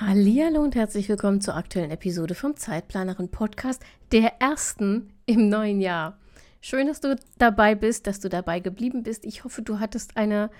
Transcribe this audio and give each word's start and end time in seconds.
Hallo 0.00 0.62
und 0.62 0.76
herzlich 0.76 1.08
willkommen 1.08 1.40
zur 1.40 1.56
aktuellen 1.56 1.90
Episode 1.90 2.36
vom 2.36 2.56
Zeitplanerin 2.56 3.32
Podcast, 3.32 3.82
der 4.12 4.40
ersten 4.40 5.12
im 5.26 5.48
neuen 5.48 5.80
Jahr. 5.80 6.16
Schön, 6.60 6.86
dass 6.86 7.00
du 7.00 7.16
dabei 7.38 7.74
bist, 7.74 8.06
dass 8.06 8.20
du 8.20 8.28
dabei 8.28 8.60
geblieben 8.60 9.02
bist. 9.02 9.24
Ich 9.24 9.42
hoffe, 9.42 9.60
du 9.62 9.80
hattest 9.80 10.16
eine 10.16 10.50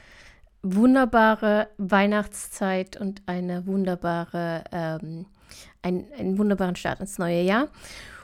wunderbare 0.64 1.68
Weihnachtszeit 1.78 3.00
und 3.00 3.22
eine 3.26 3.64
wunderbare, 3.68 4.64
ähm, 4.72 5.26
ein, 5.82 6.06
einen 6.18 6.36
wunderbaren 6.36 6.74
Start 6.74 6.98
ins 6.98 7.18
neue 7.18 7.42
Jahr. 7.42 7.68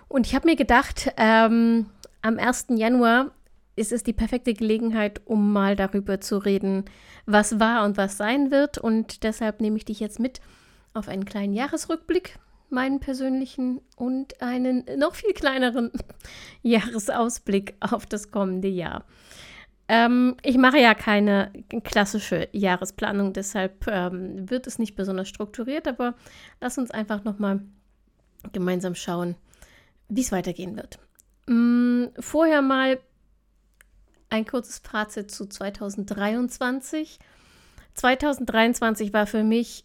Und 0.09 0.27
ich 0.27 0.35
habe 0.35 0.49
mir 0.49 0.57
gedacht, 0.57 1.13
ähm, 1.17 1.87
am 2.23 2.41
1. 2.41 2.67
Januar 2.71 3.31
ist 3.77 3.93
es 3.93 4.03
die 4.03 4.15
perfekte 4.15 4.53
Gelegenheit, 4.53 5.21
um 5.27 5.53
mal 5.53 5.77
darüber 5.77 6.21
zu 6.21 6.39
reden, 6.39 6.87
was 7.25 7.61
war 7.61 7.85
und 7.85 7.97
was 7.97 8.17
sein 8.17 8.51
wird. 8.51 8.79
Und 8.79 9.23
deshalb 9.23 9.61
nehme 9.61 9.77
ich 9.77 9.85
dich 9.85 10.01
jetzt 10.01 10.19
mit 10.19 10.41
auf 10.95 11.09
einen 11.09 11.25
kleinen 11.25 11.53
Jahresrückblick, 11.53 12.39
meinen 12.71 13.01
persönlichen, 13.01 13.81
und 13.97 14.41
einen 14.41 14.85
noch 14.97 15.15
viel 15.15 15.33
kleineren 15.33 15.91
Jahresausblick 16.63 17.75
auf 17.81 18.07
das 18.07 18.31
kommende 18.31 18.69
Jahr. 18.69 19.05
Ähm, 19.87 20.37
ich 20.43 20.57
mache 20.57 20.79
ja 20.79 20.95
keine 20.95 21.53
klassische 21.83 22.49
Jahresplanung, 22.53 23.35
deshalb 23.35 23.87
ähm, 23.87 24.49
wird 24.49 24.67
es 24.67 24.79
nicht 24.79 24.95
besonders 24.95 25.29
strukturiert, 25.29 25.87
aber 25.87 26.15
lass 26.61 26.79
uns 26.79 26.91
einfach 26.91 27.23
nochmal 27.25 27.61
gemeinsam 28.53 28.95
schauen, 28.95 29.37
wie 30.09 30.23
es 30.23 30.33
weitergehen 30.33 30.77
wird. 30.77 30.99
Ähm, 31.49 32.11
vorher 32.19 32.63
mal 32.63 32.99
ein 34.31 34.47
kurzes 34.47 34.79
Fazit 34.79 35.31
zu 35.31 35.47
2023. 35.47 37.19
2023 37.95 39.13
war 39.13 39.27
für 39.27 39.45
mich 39.45 39.85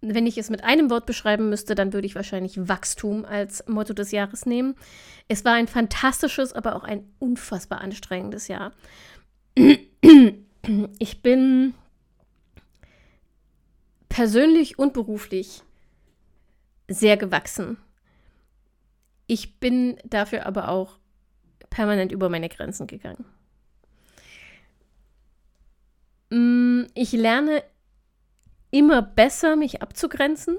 wenn 0.00 0.26
ich 0.26 0.38
es 0.38 0.50
mit 0.50 0.62
einem 0.64 0.90
Wort 0.90 1.06
beschreiben 1.06 1.48
müsste, 1.48 1.74
dann 1.74 1.92
würde 1.92 2.06
ich 2.06 2.14
wahrscheinlich 2.14 2.68
Wachstum 2.68 3.24
als 3.24 3.66
Motto 3.66 3.94
des 3.94 4.12
Jahres 4.12 4.46
nehmen. 4.46 4.74
Es 5.28 5.44
war 5.44 5.54
ein 5.54 5.68
fantastisches, 5.68 6.52
aber 6.52 6.76
auch 6.76 6.84
ein 6.84 7.04
unfassbar 7.18 7.80
anstrengendes 7.80 8.48
Jahr. 8.48 8.72
Ich 10.98 11.22
bin 11.22 11.74
persönlich 14.08 14.80
und 14.80 14.94
beruflich 14.94 15.62
sehr 16.88 17.16
gewachsen. 17.16 17.76
Ich 19.28 19.60
bin 19.60 19.96
dafür 20.04 20.44
aber 20.44 20.68
auch 20.68 20.98
permanent 21.70 22.10
über 22.10 22.28
meine 22.28 22.48
Grenzen 22.48 22.88
gegangen. 22.88 23.24
Mm, 26.30 26.86
ich 26.94 27.12
lerne 27.12 27.62
immer 28.70 29.02
besser, 29.02 29.56
mich 29.56 29.82
abzugrenzen. 29.82 30.58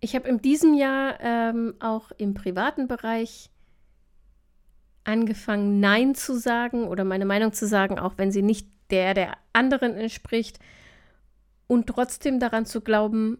Ich 0.00 0.14
habe 0.14 0.28
in 0.28 0.40
diesem 0.40 0.74
Jahr 0.74 1.18
ähm, 1.20 1.74
auch 1.80 2.10
im 2.18 2.34
privaten 2.34 2.86
Bereich 2.86 3.50
angefangen, 5.04 5.80
Nein 5.80 6.14
zu 6.14 6.38
sagen 6.38 6.88
oder 6.88 7.04
meine 7.04 7.24
Meinung 7.24 7.52
zu 7.52 7.66
sagen, 7.66 7.98
auch 7.98 8.14
wenn 8.16 8.32
sie 8.32 8.42
nicht 8.42 8.68
der 8.90 9.14
der 9.14 9.36
anderen 9.52 9.94
entspricht. 9.94 10.58
Und 11.66 11.88
trotzdem 11.88 12.38
daran 12.38 12.66
zu 12.66 12.80
glauben, 12.80 13.38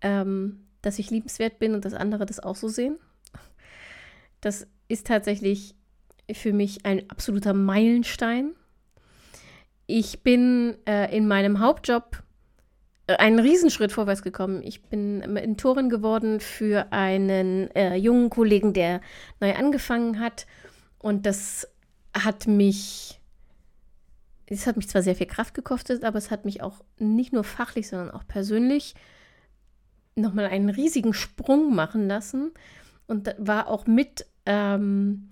ähm, 0.00 0.66
dass 0.82 0.98
ich 0.98 1.10
liebenswert 1.10 1.58
bin 1.58 1.74
und 1.74 1.84
dass 1.84 1.94
andere 1.94 2.26
das 2.26 2.40
auch 2.40 2.56
so 2.56 2.68
sehen. 2.68 2.98
Das 4.40 4.66
ist 4.88 5.06
tatsächlich 5.06 5.74
für 6.32 6.52
mich 6.52 6.84
ein 6.84 7.08
absoluter 7.10 7.52
Meilenstein. 7.52 8.54
Ich 9.90 10.22
bin 10.22 10.76
äh, 10.86 11.16
in 11.16 11.26
meinem 11.26 11.60
Hauptjob 11.60 12.22
äh, 13.06 13.16
einen 13.16 13.38
Riesenschritt 13.38 13.90
vorwärts 13.90 14.22
gekommen. 14.22 14.62
Ich 14.62 14.82
bin 14.82 15.20
Mentorin 15.20 15.88
geworden 15.88 16.40
für 16.40 16.92
einen 16.92 17.74
äh, 17.74 17.94
jungen 17.96 18.28
Kollegen, 18.28 18.74
der 18.74 19.00
neu 19.40 19.54
angefangen 19.54 20.20
hat. 20.20 20.46
Und 20.98 21.24
das 21.24 21.66
hat 22.12 22.46
mich, 22.46 23.18
es 24.44 24.66
hat 24.66 24.76
mich 24.76 24.90
zwar 24.90 25.00
sehr 25.00 25.16
viel 25.16 25.26
Kraft 25.26 25.54
gekostet, 25.54 26.04
aber 26.04 26.18
es 26.18 26.30
hat 26.30 26.44
mich 26.44 26.62
auch 26.62 26.84
nicht 26.98 27.32
nur 27.32 27.44
fachlich, 27.44 27.88
sondern 27.88 28.10
auch 28.10 28.26
persönlich 28.28 28.94
nochmal 30.16 30.48
einen 30.48 30.68
riesigen 30.68 31.14
Sprung 31.14 31.74
machen 31.74 32.08
lassen. 32.08 32.52
Und 33.06 33.34
war 33.38 33.68
auch 33.68 33.86
mit, 33.86 34.26
ähm, 34.44 35.30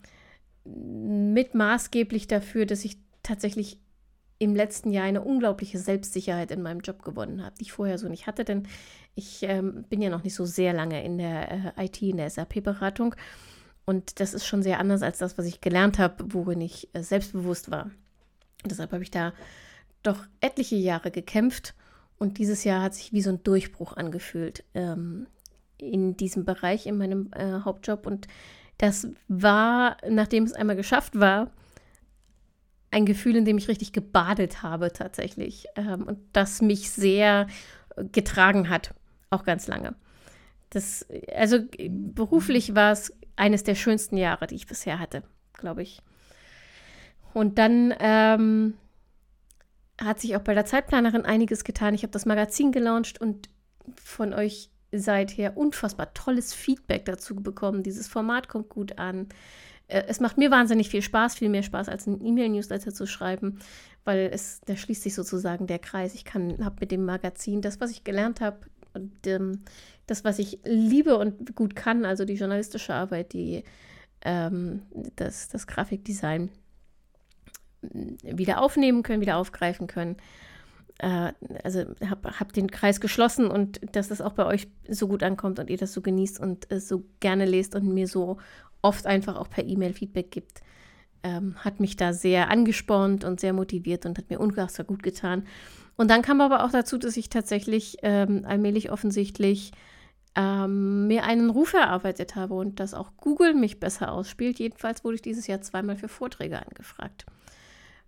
mit 0.65 1.55
maßgeblich 1.55 2.27
dafür, 2.27 2.65
dass 2.65 2.87
ich 2.87 2.97
tatsächlich 3.23 3.81
im 4.39 4.55
letzten 4.55 4.91
Jahr 4.91 5.05
eine 5.05 5.23
unglaubliche 5.23 5.79
Selbstsicherheit 5.79 6.51
in 6.51 6.63
meinem 6.63 6.81
Job 6.81 7.03
gewonnen 7.03 7.43
habe, 7.45 7.57
die 7.59 7.65
ich 7.65 7.73
vorher 7.73 7.99
so 7.99 8.09
nicht 8.09 8.27
hatte, 8.27 8.45
denn 8.45 8.69
ich 9.15 9.43
ähm, 9.43 9.85
bin 9.89 10.03
ja 10.03 10.11
noch 10.11 10.25
nicht 10.25 10.35
so 10.35 10.45
sehr 10.45 10.75
lange 10.75 11.03
in 11.03 11.19
der 11.19 11.75
äh, 11.77 11.87
IT, 11.87 12.03
in 12.03 12.19
der 12.19 12.29
SAP-Beratung. 12.29 13.15
Und 13.87 14.21
das 14.21 14.35
ist 14.35 14.45
schon 14.45 14.63
sehr 14.63 14.79
anders 14.79 15.03
als 15.03 15.19
das, 15.19 15.39
was 15.39 15.47
ich 15.47 15.61
gelernt 15.61 15.99
habe, 15.99 16.25
worin 16.29 16.61
ich 16.61 16.89
äh, 16.93 17.03
selbstbewusst 17.03 17.71
war. 17.71 17.85
Und 18.63 18.71
deshalb 18.71 18.93
habe 18.93 19.03
ich 19.03 19.11
da 19.11 19.33
doch 20.03 20.19
etliche 20.41 20.77
Jahre 20.77 21.11
gekämpft. 21.11 21.75
Und 22.19 22.39
dieses 22.39 22.65
Jahr 22.65 22.83
hat 22.83 22.95
sich 22.95 23.13
wie 23.13 23.23
so 23.23 23.31
ein 23.31 23.43
Durchbruch 23.43 23.97
angefühlt 23.97 24.65
ähm, 24.75 25.27
in 25.79 26.17
diesem 26.17 26.45
Bereich, 26.45 26.87
in 26.87 26.99
meinem 26.99 27.31
äh, 27.33 27.61
Hauptjob. 27.65 28.07
Und 28.07 28.27
das 28.79 29.09
war, 29.29 29.97
nachdem 30.09 30.45
es 30.45 30.53
einmal 30.53 30.77
geschafft 30.77 31.19
war, 31.19 31.51
ein 32.97 33.05
Gefühl, 33.05 33.37
in 33.37 33.45
dem 33.45 33.59
ich 33.59 33.69
richtig 33.69 33.93
gebadet 33.93 34.63
habe 34.63 34.91
tatsächlich 34.91 35.67
ähm, 35.77 36.05
und 36.05 36.19
das 36.33 36.63
mich 36.63 36.91
sehr 36.91 37.47
getragen 38.11 38.71
hat, 38.71 38.95
auch 39.29 39.45
ganz 39.45 39.67
lange. 39.67 39.95
Das, 40.71 41.07
also 41.35 41.59
beruflich 41.89 42.75
war 42.75 42.93
es 42.93 43.13
eines 43.37 43.65
der 43.65 43.75
schönsten 43.75 44.17
Jahre, 44.17 44.47
die 44.47 44.55
ich 44.55 44.67
bisher 44.67 44.99
hatte, 44.99 45.23
glaube 45.53 45.83
ich. 45.83 46.01
Und 47.35 47.59
dann 47.59 47.95
ähm, 48.01 48.75
hat 50.01 50.21
sich 50.21 50.35
auch 50.35 50.43
bei 50.43 50.55
der 50.55 50.65
Zeitplanerin 50.65 51.27
einiges 51.27 51.65
getan. 51.65 51.93
Ich 51.93 52.03
habe 52.03 52.13
das 52.13 52.25
Magazin 52.25 52.73
gelauncht 52.73 53.21
und 53.21 53.51
von 53.95 54.33
euch 54.33 54.71
seither 54.91 55.59
unfassbar 55.59 56.15
tolles 56.15 56.55
Feedback 56.55 57.05
dazu 57.05 57.37
bekommen. 57.37 57.83
Dieses 57.83 58.09
Format 58.09 58.49
kommt 58.49 58.71
gut 58.71 58.99
an. 58.99 59.29
Äh, 59.89 60.05
es 60.09 60.21
macht 60.21 60.39
mir 60.39 60.51
wahnsinnig 60.51 60.89
viel 60.89 61.03
Spaß, 61.03 61.37
viel 61.37 61.49
mehr 61.49 61.63
Spaß 61.63 61.89
als 61.89 62.07
ein 62.07 62.25
E-Mail-Newsletter 62.25 62.93
zu 62.93 63.07
schreiben, 63.07 63.59
weil 64.05 64.31
es, 64.33 64.61
da 64.67 64.77
schließt 64.77 65.03
sich 65.03 65.15
sozusagen 65.15 65.67
der 65.67 65.79
Kreis. 65.79 66.15
Ich 66.15 66.25
kann, 66.25 66.65
habe 66.65 66.77
mit 66.81 66.91
dem 66.91 67.05
Magazin 67.05 67.61
das, 67.61 67.81
was 67.81 67.91
ich 67.91 68.05
gelernt 68.05 68.41
habe 68.41 68.61
und 68.95 69.27
ähm, 69.27 69.63
das, 70.07 70.25
was 70.25 70.39
ich 70.39 70.59
liebe 70.65 71.19
und 71.19 71.55
gut 71.55 71.77
kann, 71.77 72.05
also 72.05 72.25
die 72.25 72.35
journalistische 72.35 72.95
Arbeit, 72.95 73.33
die, 73.33 73.65
ähm, 74.23 74.83
das, 75.17 75.49
das 75.49 75.67
Grafikdesign 75.67 76.51
wieder 77.83 78.61
aufnehmen 78.61 79.03
können, 79.03 79.21
wieder 79.21 79.37
aufgreifen 79.37 79.87
können. 79.87 80.17
Äh, 80.99 81.33
also 81.63 81.85
habe 82.09 82.41
hab 82.41 82.53
den 82.53 82.71
Kreis 82.71 83.01
geschlossen 83.01 83.49
und 83.49 83.81
dass 83.95 84.09
das 84.09 84.21
auch 84.21 84.33
bei 84.33 84.47
euch 84.47 84.69
so 84.89 85.09
gut 85.09 85.23
ankommt 85.23 85.59
und 85.59 85.69
ihr 85.69 85.77
das 85.77 85.93
so 85.93 86.01
genießt 86.01 86.41
und 86.41 86.71
es 86.71 86.89
so 86.89 87.05
gerne 87.21 87.45
lest 87.45 87.75
und 87.75 87.87
mir 87.93 88.09
so 88.09 88.39
oft 88.87 89.07
einfach 89.07 89.37
auch 89.37 89.51
per 89.51 89.67
E-Mail 89.67 89.93
Feedback 89.93 90.31
gibt, 90.31 90.63
ähm, 91.23 91.57
hat 91.57 91.81
mich 91.81 91.97
da 91.97 92.13
sehr 92.13 92.51
angespornt 92.51 93.25
und 93.25 93.41
sehr 93.41 93.53
motiviert 93.53 94.07
und 94.07 94.17
hat 94.17 94.31
mir 94.31 94.39
unfassbar 94.39 94.87
gut 94.87 95.03
getan. 95.03 95.45
Und 95.97 96.11
dann 96.11 96.23
kam 96.23 96.41
aber 96.41 96.65
auch 96.65 96.71
dazu, 96.71 96.99
dass 96.99 97.17
ich 97.17 97.29
tatsächlich 97.29 97.97
ähm, 98.03 98.45
allmählich 98.47 98.93
offensichtlich 98.93 99.73
ähm, 100.37 101.09
mir 101.09 101.25
einen 101.25 101.51
Ruf 101.51 101.73
erarbeitet 101.73 102.37
habe 102.37 102.55
und 102.55 102.79
dass 102.79 102.95
auch 102.95 103.11
Google 103.17 103.55
mich 103.55 103.81
besser 103.81 104.13
ausspielt. 104.13 104.61
Jedenfalls 104.61 105.03
wurde 105.03 105.17
ich 105.17 105.23
dieses 105.23 105.47
Jahr 105.47 105.63
zweimal 105.63 105.97
für 105.97 106.09
Vorträge 106.09 106.65
angefragt 106.65 107.27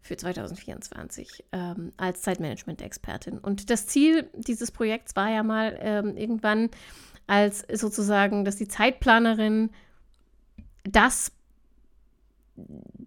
für 0.01 0.17
2024 0.17 1.45
ähm, 1.53 1.93
als 1.97 2.23
Zeitmanagement-Expertin. 2.23 3.39
Und 3.39 3.71
das 3.71 3.87
Ziel 3.87 4.31
dieses 4.35 4.71
Projekts 4.71 5.17
war 5.17 5.31
ja 5.31 5.43
mal 5.43 5.77
ähm, 5.81 6.17
irgendwann 6.17 6.71
als 7.27 7.67
sozusagen, 7.73 8.45
dass 8.45 8.57
die 8.57 8.69
Zeitplanerin 8.69 9.71
das, 10.85 11.33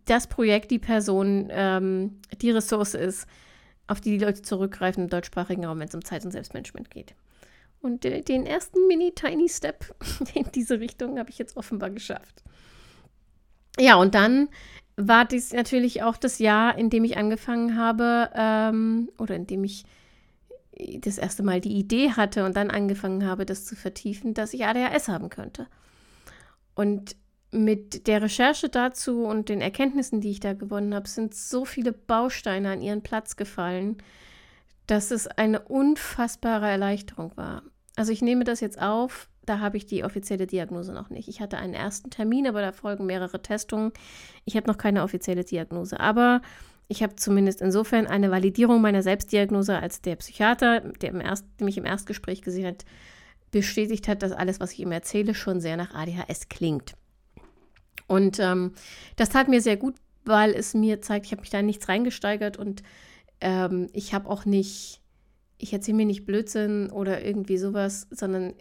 das 0.06 0.28
Projekt, 0.28 0.72
die 0.72 0.80
Person, 0.80 1.48
ähm, 1.52 2.20
die 2.42 2.52
Ressource 2.52 2.94
ist, 2.94 3.28
auf 3.88 4.00
die 4.00 4.18
die 4.18 4.24
Leute 4.24 4.42
zurückgreifen 4.42 5.04
im 5.04 5.10
deutschsprachigen 5.10 5.66
Raum, 5.66 5.80
wenn 5.80 5.88
es 5.88 5.96
um 5.96 6.04
Zeit- 6.04 6.24
und 6.26 6.32
Selbstmanagement 6.32 6.90
geht. 6.90 7.14
Und 7.82 8.06
äh, 8.06 8.22
den 8.22 8.46
ersten 8.46 8.88
mini-tiny-Step 8.88 9.96
in 10.34 10.46
diese 10.54 10.80
Richtung 10.80 11.20
habe 11.20 11.30
ich 11.30 11.38
jetzt 11.38 11.58
offenbar 11.58 11.90
geschafft. 11.90 12.44
Ja, 13.80 13.96
und 13.96 14.16
dann 14.16 14.50
war 14.96 15.26
dies 15.26 15.54
natürlich 15.54 16.04
auch 16.04 16.18
das 16.18 16.40
Jahr, 16.40 16.78
in 16.78 16.90
dem 16.90 17.04
ich 17.04 17.18
angefangen 17.18 17.78
habe, 17.78 18.30
ähm, 18.36 19.10
oder 19.18 19.36
in 19.36 19.48
dem 19.48 19.64
ich 19.64 19.86
das 21.00 21.18
erste 21.18 21.44
Mal 21.44 21.62
die 21.62 21.74
Idee 21.74 22.12
hatte 22.12 22.46
und 22.46 22.56
dann 22.56 22.72
angefangen 22.72 23.26
habe, 23.26 23.46
das 23.46 23.66
zu 23.66 23.76
vertiefen, 23.76 24.34
dass 24.34 24.54
ich 24.54 24.66
ADHS 24.66 25.08
haben 25.08 25.30
könnte. 25.30 25.68
Und 26.76 27.16
mit 27.52 28.08
der 28.08 28.22
Recherche 28.22 28.70
dazu 28.70 29.24
und 29.26 29.50
den 29.50 29.62
Erkenntnissen, 29.62 30.22
die 30.22 30.32
ich 30.32 30.40
da 30.40 30.54
gewonnen 30.54 30.96
habe, 30.96 31.08
sind 31.08 31.36
so 31.36 31.66
viele 31.66 31.92
Bausteine 31.92 32.72
an 32.72 32.82
ihren 32.82 33.04
Platz 33.04 33.36
gefallen, 33.36 33.98
dass 34.88 35.12
es 35.12 35.28
eine 35.28 35.62
unfassbare 35.62 36.70
Erleichterung 36.70 37.36
war. 37.36 37.64
Also 37.96 38.12
ich 38.12 38.22
nehme 38.22 38.46
das 38.46 38.62
jetzt 38.62 38.82
auf, 38.82 39.30
da 39.46 39.60
habe 39.60 39.78
ich 39.78 39.86
die 39.86 40.04
offizielle 40.04 40.48
Diagnose 40.48 40.94
noch 40.94 41.10
nicht. 41.10 41.28
Ich 41.28 41.42
hatte 41.42 41.58
einen 41.58 41.74
ersten 41.74 42.10
Termin, 42.10 42.48
aber 42.48 42.62
da 42.62 42.72
folgen 42.72 43.06
mehrere 43.06 43.42
Testungen. 43.42 43.92
Ich 44.46 44.56
habe 44.56 44.68
noch 44.68 44.78
keine 44.78 45.04
offizielle 45.04 45.44
Diagnose, 45.44 46.00
aber 46.00 46.42
ich 46.88 47.04
habe 47.04 47.16
zumindest 47.16 47.62
insofern 47.62 48.08
eine 48.08 48.32
Validierung 48.32 48.82
meiner 48.82 49.02
Selbstdiagnose, 49.02 49.78
als 49.78 50.02
der 50.02 50.18
Psychiater, 50.18 50.82
der, 50.82 51.10
im 51.10 51.22
Erst, 51.22 51.46
der 51.60 51.66
mich 51.66 51.78
im 51.78 51.86
Erstgespräch 51.86 52.42
gesehen 52.42 52.68
hat, 52.68 52.86
bestätigt 53.52 54.08
hat, 54.08 54.22
dass 54.24 54.32
alles, 54.32 54.60
was 54.60 54.74
ich 54.74 54.80
ihm 54.80 54.92
erzähle, 54.92 55.34
schon 55.34 55.60
sehr 55.60 55.78
nach 55.78 55.94
ADHS 55.94 56.50
klingt. 56.50 56.94
Und 58.12 58.40
ähm, 58.40 58.74
das 59.16 59.30
tat 59.30 59.48
mir 59.48 59.62
sehr 59.62 59.78
gut, 59.78 59.96
weil 60.26 60.52
es 60.52 60.74
mir 60.74 61.02
zeigt, 61.02 61.28
ich 61.28 61.32
habe 61.32 61.44
mich 61.44 61.50
da 61.50 61.62
nichts 61.62 61.88
reingesteigert 61.88 62.58
und 62.58 62.84
ähm, 63.40 63.88
ich 63.94 64.14
habe 64.14 64.30
auch 64.30 64.44
nicht, 64.44 65.00
ich 65.58 65.72
erzähle 65.72 65.96
mir 65.96 66.06
nicht 66.06 66.26
Blödsinn 66.26 66.90
oder 66.90 67.24
irgendwie 67.24 67.58
sowas, 67.58 68.08
sondern 68.12 68.54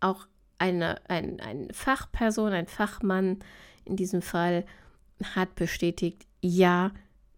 auch 0.00 0.26
eine, 0.58 1.08
ein, 1.08 1.38
eine 1.38 1.72
Fachperson, 1.72 2.52
ein 2.52 2.66
Fachmann 2.66 3.38
in 3.84 3.94
diesem 3.94 4.22
Fall 4.22 4.64
hat 5.22 5.54
bestätigt, 5.54 6.26
ja, 6.40 6.90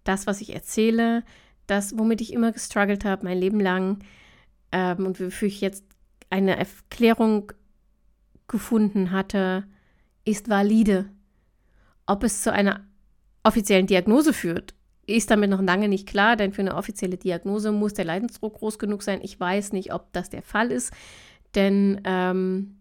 das, 0.04 0.26
was 0.26 0.40
ich 0.40 0.54
erzähle, 0.54 1.22
das, 1.66 1.98
womit 1.98 2.22
ich 2.22 2.32
immer 2.32 2.52
gestruggelt 2.52 3.04
habe, 3.04 3.26
mein 3.26 3.36
Leben 3.36 3.60
lang 3.60 3.98
ähm, 4.72 5.04
und 5.04 5.20
wofür 5.20 5.48
ich 5.48 5.60
jetzt 5.60 5.84
eine 6.30 6.56
Erklärung 6.56 7.52
gefunden 8.48 9.10
hatte, 9.10 9.64
ist 10.24 10.48
valide. 10.48 11.10
Ob 12.06 12.22
es 12.22 12.42
zu 12.42 12.52
einer 12.52 12.80
offiziellen 13.42 13.86
Diagnose 13.86 14.32
führt, 14.32 14.74
ist 15.06 15.30
damit 15.30 15.50
noch 15.50 15.62
lange 15.62 15.88
nicht 15.88 16.08
klar, 16.08 16.36
denn 16.36 16.52
für 16.52 16.62
eine 16.62 16.74
offizielle 16.74 17.16
Diagnose 17.16 17.72
muss 17.72 17.94
der 17.94 18.04
Leidensdruck 18.04 18.54
groß 18.54 18.78
genug 18.78 19.02
sein. 19.02 19.20
Ich 19.22 19.38
weiß 19.38 19.72
nicht, 19.72 19.92
ob 19.92 20.12
das 20.12 20.30
der 20.30 20.42
Fall 20.42 20.72
ist, 20.72 20.92
denn 21.54 22.00
ähm, 22.04 22.76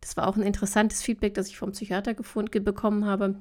das 0.00 0.16
war 0.16 0.28
auch 0.28 0.36
ein 0.36 0.42
interessantes 0.42 1.02
Feedback, 1.02 1.34
das 1.34 1.48
ich 1.48 1.56
vom 1.56 1.72
Psychiater 1.72 2.14
gefunden, 2.14 2.62
bekommen 2.62 3.06
habe. 3.06 3.36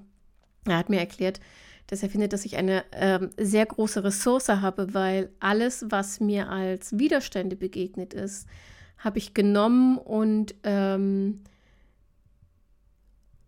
Er 0.65 0.77
hat 0.77 0.89
mir 0.89 0.99
erklärt, 0.99 1.39
dass 1.87 2.01
er 2.01 2.09
findet, 2.09 2.33
dass 2.33 2.45
ich 2.45 2.55
eine 2.57 2.83
ähm, 2.93 3.29
sehr 3.37 3.65
große 3.65 4.03
Ressource 4.03 4.49
habe, 4.49 4.93
weil 4.93 5.29
alles, 5.39 5.85
was 5.89 6.19
mir 6.19 6.49
als 6.49 6.97
Widerstände 6.97 7.55
begegnet 7.55 8.13
ist, 8.13 8.47
habe 8.97 9.17
ich 9.17 9.33
genommen 9.33 9.97
und 9.97 10.55
ähm, 10.63 11.41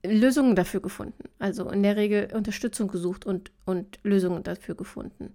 Lösungen 0.05 0.55
dafür 0.55 0.81
gefunden. 0.81 1.29
Also 1.39 1.69
in 1.69 1.83
der 1.83 1.95
Regel 1.95 2.29
Unterstützung 2.33 2.87
gesucht 2.87 3.25
und, 3.25 3.51
und 3.65 3.99
Lösungen 4.03 4.43
dafür 4.43 4.75
gefunden. 4.75 5.33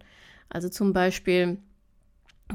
Also 0.49 0.69
zum 0.69 0.93
Beispiel 0.93 1.59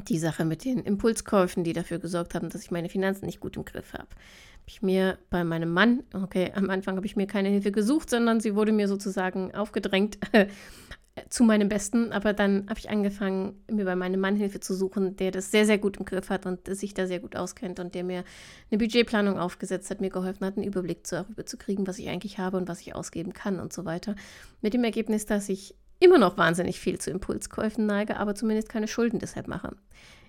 die 0.08 0.18
Sache 0.18 0.44
mit 0.44 0.64
den 0.64 0.80
Impulskäufen, 0.80 1.64
die 1.64 1.72
dafür 1.72 1.98
gesorgt 1.98 2.34
haben, 2.34 2.50
dass 2.50 2.62
ich 2.62 2.70
meine 2.70 2.88
Finanzen 2.88 3.26
nicht 3.26 3.40
gut 3.40 3.56
im 3.56 3.64
Griff 3.64 3.92
habe. 3.92 4.08
Habe 4.08 4.68
ich 4.68 4.82
mir 4.82 5.18
bei 5.30 5.44
meinem 5.44 5.72
Mann, 5.72 6.02
okay, 6.12 6.52
am 6.54 6.70
Anfang 6.70 6.96
habe 6.96 7.06
ich 7.06 7.16
mir 7.16 7.26
keine 7.26 7.48
Hilfe 7.48 7.72
gesucht, 7.72 8.10
sondern 8.10 8.40
sie 8.40 8.54
wurde 8.54 8.72
mir 8.72 8.88
sozusagen 8.88 9.54
aufgedrängt 9.54 10.18
zu 11.28 11.44
meinem 11.44 11.68
Besten. 11.68 12.12
Aber 12.12 12.32
dann 12.32 12.66
habe 12.68 12.78
ich 12.78 12.90
angefangen, 12.90 13.62
mir 13.70 13.84
bei 13.84 13.96
meinem 13.96 14.20
Mann 14.20 14.36
Hilfe 14.36 14.60
zu 14.60 14.74
suchen, 14.74 15.16
der 15.16 15.30
das 15.30 15.50
sehr, 15.50 15.66
sehr 15.66 15.78
gut 15.78 15.96
im 15.96 16.04
Griff 16.04 16.30
hat 16.30 16.46
und 16.46 16.66
sich 16.76 16.94
da 16.94 17.06
sehr 17.06 17.20
gut 17.20 17.36
auskennt 17.36 17.80
und 17.80 17.94
der 17.94 18.04
mir 18.04 18.24
eine 18.70 18.78
Budgetplanung 18.78 19.38
aufgesetzt 19.38 19.90
hat, 19.90 20.00
mir 20.00 20.10
geholfen 20.10 20.46
hat, 20.46 20.56
einen 20.56 20.66
Überblick 20.66 21.04
darüber 21.04 21.46
zu 21.46 21.56
kriegen, 21.56 21.86
was 21.86 21.98
ich 21.98 22.08
eigentlich 22.08 22.38
habe 22.38 22.56
und 22.56 22.68
was 22.68 22.80
ich 22.80 22.94
ausgeben 22.94 23.32
kann 23.32 23.60
und 23.60 23.72
so 23.72 23.84
weiter. 23.84 24.14
Mit 24.60 24.74
dem 24.74 24.84
Ergebnis, 24.84 25.26
dass 25.26 25.48
ich 25.48 25.74
immer 25.98 26.18
noch 26.18 26.36
wahnsinnig 26.36 26.78
viel 26.78 26.98
zu 26.98 27.10
Impulskäufen 27.10 27.86
neige, 27.86 28.18
aber 28.18 28.34
zumindest 28.34 28.68
keine 28.68 28.88
Schulden 28.88 29.18
deshalb 29.18 29.48
mache. 29.48 29.74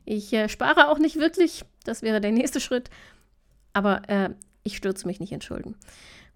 Ich 0.05 0.31
äh, 0.31 0.47
spare 0.47 0.87
auch 0.87 0.99
nicht 0.99 1.17
wirklich, 1.17 1.65
das 1.83 2.01
wäre 2.01 2.21
der 2.21 2.31
nächste 2.31 2.61
Schritt, 2.61 2.89
aber 3.73 4.07
äh, 4.07 4.29
ich 4.63 4.77
stürze 4.77 5.05
mich 5.05 5.19
nicht 5.19 5.33
in 5.33 5.41
Schulden. 5.41 5.75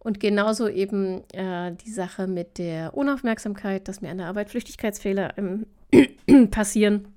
Und 0.03 0.19
genauso 0.19 0.68
eben 0.68 1.24
äh, 1.31 1.75
die 1.75 1.92
Sache 1.92 2.25
mit 2.25 2.57
der 2.57 2.98
Unaufmerksamkeit, 2.98 3.88
dass 3.88 4.01
mir 4.01 4.09
an 4.09 4.18
der 4.18 4.27
Arbeit 4.27 4.50
Flüchtigkeitsfehler 4.50 5.38
ähm, 5.38 5.68
passieren. 6.50 7.09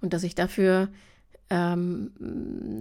Und 0.00 0.12
dass 0.12 0.22
ich 0.22 0.36
dafür 0.36 0.88
ähm, 1.50 2.12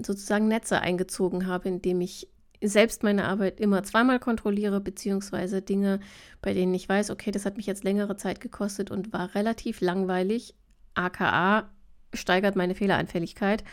sozusagen 0.06 0.48
Netze 0.48 0.82
eingezogen 0.82 1.48
habe, 1.48 1.70
indem 1.70 2.02
ich 2.02 2.28
selbst 2.62 3.02
meine 3.02 3.26
Arbeit 3.26 3.60
immer 3.60 3.82
zweimal 3.82 4.20
kontrolliere, 4.20 4.80
beziehungsweise 4.80 5.64
Dinge, 5.64 6.02
bei 6.44 6.54
denen 6.54 6.76
ich 6.76 6.88
weiß, 6.88 7.10
okay, 7.10 7.32
das 7.32 7.46
hat 7.46 7.58
mich 7.58 7.66
jetzt 7.66 7.84
längere 7.84 8.16
Zeit 8.16 8.40
gekostet 8.42 8.92
und 8.92 9.12
war 9.12 9.34
relativ 9.34 9.82
langweilig, 9.82 10.54
aka 10.94 11.68
steigert 12.14 12.56
meine 12.56 12.76
Fehleranfälligkeit, 12.76 13.64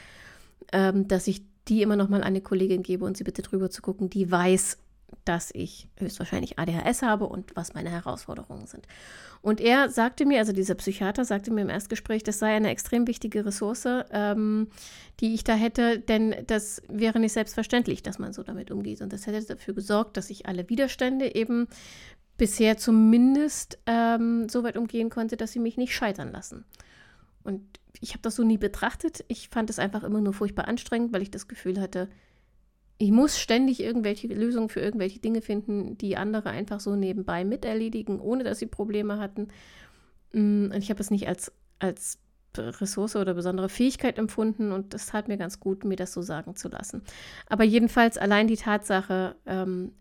ähm, 0.72 1.08
dass 1.08 1.26
ich 1.26 1.42
die 1.68 1.82
immer 1.82 1.96
noch 1.96 2.08
mal 2.08 2.18
an 2.18 2.28
eine 2.28 2.40
Kollegin 2.40 2.82
gebe 2.82 3.04
und 3.04 3.18
sie 3.18 3.24
bitte 3.24 3.42
drüber 3.42 3.68
zu 3.68 3.82
gucken, 3.82 4.08
die 4.08 4.30
weiß, 4.30 4.78
dass 5.24 5.50
ich 5.52 5.88
höchstwahrscheinlich 5.98 6.58
ADHS 6.58 7.02
habe 7.02 7.26
und 7.26 7.54
was 7.56 7.74
meine 7.74 7.90
Herausforderungen 7.90 8.66
sind. 8.66 8.86
Und 9.42 9.60
er 9.60 9.88
sagte 9.88 10.24
mir, 10.24 10.38
also 10.38 10.52
dieser 10.52 10.74
Psychiater 10.74 11.24
sagte 11.24 11.52
mir 11.52 11.62
im 11.62 11.68
Erstgespräch, 11.68 12.22
das 12.22 12.38
sei 12.38 12.54
eine 12.54 12.70
extrem 12.70 13.06
wichtige 13.06 13.44
Ressource, 13.44 13.86
ähm, 14.10 14.68
die 15.20 15.34
ich 15.34 15.44
da 15.44 15.54
hätte, 15.54 15.98
denn 15.98 16.34
das 16.46 16.82
wäre 16.88 17.20
nicht 17.20 17.32
selbstverständlich, 17.32 18.02
dass 18.02 18.18
man 18.18 18.32
so 18.32 18.42
damit 18.42 18.70
umgeht. 18.70 19.02
Und 19.02 19.12
das 19.12 19.26
hätte 19.26 19.44
dafür 19.46 19.74
gesorgt, 19.74 20.16
dass 20.16 20.30
ich 20.30 20.46
alle 20.46 20.68
Widerstände 20.68 21.34
eben 21.34 21.68
bisher 22.36 22.76
zumindest 22.76 23.78
ähm, 23.86 24.48
so 24.48 24.62
weit 24.62 24.76
umgehen 24.76 25.10
konnte, 25.10 25.36
dass 25.36 25.52
sie 25.52 25.60
mich 25.60 25.76
nicht 25.76 25.94
scheitern 25.94 26.32
lassen. 26.32 26.64
Und 27.42 27.62
ich 28.00 28.10
habe 28.10 28.22
das 28.22 28.36
so 28.36 28.42
nie 28.42 28.58
betrachtet. 28.58 29.24
Ich 29.28 29.48
fand 29.48 29.70
es 29.70 29.78
einfach 29.78 30.02
immer 30.02 30.20
nur 30.20 30.34
furchtbar 30.34 30.68
anstrengend, 30.68 31.12
weil 31.12 31.22
ich 31.22 31.30
das 31.30 31.48
Gefühl 31.48 31.80
hatte, 31.80 32.08
ich 32.98 33.10
muss 33.10 33.38
ständig 33.38 33.80
irgendwelche 33.80 34.28
Lösungen 34.28 34.68
für 34.68 34.80
irgendwelche 34.80 35.18
Dinge 35.18 35.42
finden, 35.42 35.98
die 35.98 36.16
andere 36.16 36.50
einfach 36.50 36.80
so 36.80 36.96
nebenbei 36.96 37.44
miterledigen, 37.44 38.20
ohne 38.20 38.44
dass 38.44 38.58
sie 38.58 38.66
Probleme 38.66 39.18
hatten. 39.18 39.48
Mm, 40.32 40.66
und 40.72 40.78
ich 40.78 40.90
habe 40.90 41.00
es 41.00 41.10
nicht 41.10 41.28
als, 41.28 41.52
als 41.78 42.18
Ressource 42.56 43.16
oder 43.16 43.34
besondere 43.34 43.68
Fähigkeit 43.68 44.18
empfunden 44.18 44.72
und 44.72 44.94
das 44.94 45.06
tat 45.06 45.28
mir 45.28 45.36
ganz 45.36 45.60
gut, 45.60 45.84
mir 45.84 45.96
das 45.96 46.12
so 46.12 46.22
sagen 46.22 46.56
zu 46.56 46.68
lassen. 46.68 47.02
Aber 47.48 47.64
jedenfalls 47.64 48.16
allein 48.16 48.48
die 48.48 48.56
Tatsache, 48.56 49.36
ähm, 49.44 49.92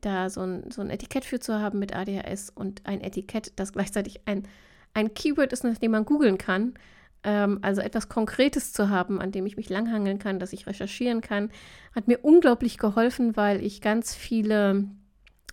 da 0.00 0.30
so 0.30 0.42
ein, 0.42 0.70
so 0.70 0.80
ein 0.80 0.90
Etikett 0.90 1.24
für 1.24 1.40
zu 1.40 1.60
haben 1.60 1.78
mit 1.78 1.94
ADHS 1.94 2.50
und 2.50 2.86
ein 2.86 3.00
Etikett, 3.00 3.52
das 3.56 3.72
gleichzeitig 3.72 4.20
ein, 4.26 4.46
ein 4.92 5.14
Keyword 5.14 5.52
ist, 5.52 5.64
nach 5.64 5.78
dem 5.78 5.92
man 5.92 6.04
googeln 6.04 6.38
kann, 6.38 6.74
ähm, 7.24 7.58
also 7.62 7.80
etwas 7.80 8.08
Konkretes 8.08 8.72
zu 8.72 8.90
haben, 8.90 9.20
an 9.20 9.32
dem 9.32 9.46
ich 9.46 9.56
mich 9.56 9.68
langhangeln 9.68 10.18
kann, 10.18 10.38
dass 10.38 10.52
ich 10.52 10.66
recherchieren 10.66 11.20
kann, 11.20 11.50
hat 11.94 12.06
mir 12.06 12.18
unglaublich 12.18 12.78
geholfen, 12.78 13.36
weil 13.36 13.64
ich 13.64 13.80
ganz 13.80 14.14
viele 14.14 14.84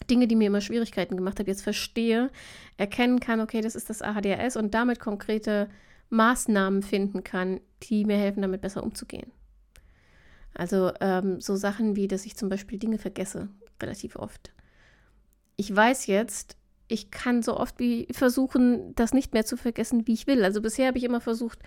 Dinge, 0.09 0.27
die 0.27 0.35
mir 0.35 0.47
immer 0.47 0.61
Schwierigkeiten 0.61 1.15
gemacht 1.15 1.39
haben, 1.39 1.47
jetzt 1.47 1.63
verstehe, 1.63 2.29
erkennen 2.77 3.19
kann, 3.19 3.39
okay, 3.39 3.61
das 3.61 3.75
ist 3.75 3.89
das 3.89 4.01
ADHS 4.01 4.57
und 4.57 4.73
damit 4.73 4.99
konkrete 4.99 5.69
Maßnahmen 6.09 6.83
finden 6.83 7.23
kann, 7.23 7.61
die 7.83 8.05
mir 8.05 8.17
helfen, 8.17 8.41
damit 8.41 8.61
besser 8.61 8.83
umzugehen. 8.83 9.31
Also 10.53 10.91
ähm, 10.99 11.39
so 11.39 11.55
Sachen 11.55 11.95
wie, 11.95 12.07
dass 12.07 12.25
ich 12.25 12.35
zum 12.35 12.49
Beispiel 12.49 12.77
Dinge 12.77 12.97
vergesse, 12.97 13.47
relativ 13.81 14.17
oft. 14.17 14.51
Ich 15.55 15.73
weiß 15.73 16.07
jetzt, 16.07 16.57
ich 16.91 17.11
kann 17.11 17.41
so 17.41 17.57
oft 17.57 17.79
wie 17.79 18.07
versuchen, 18.11 18.93
das 18.95 19.13
nicht 19.13 19.33
mehr 19.33 19.45
zu 19.45 19.57
vergessen, 19.57 20.07
wie 20.07 20.13
ich 20.13 20.27
will. 20.27 20.43
Also 20.43 20.61
bisher 20.61 20.87
habe 20.87 20.97
ich 20.97 21.03
immer 21.03 21.21
versucht 21.21 21.59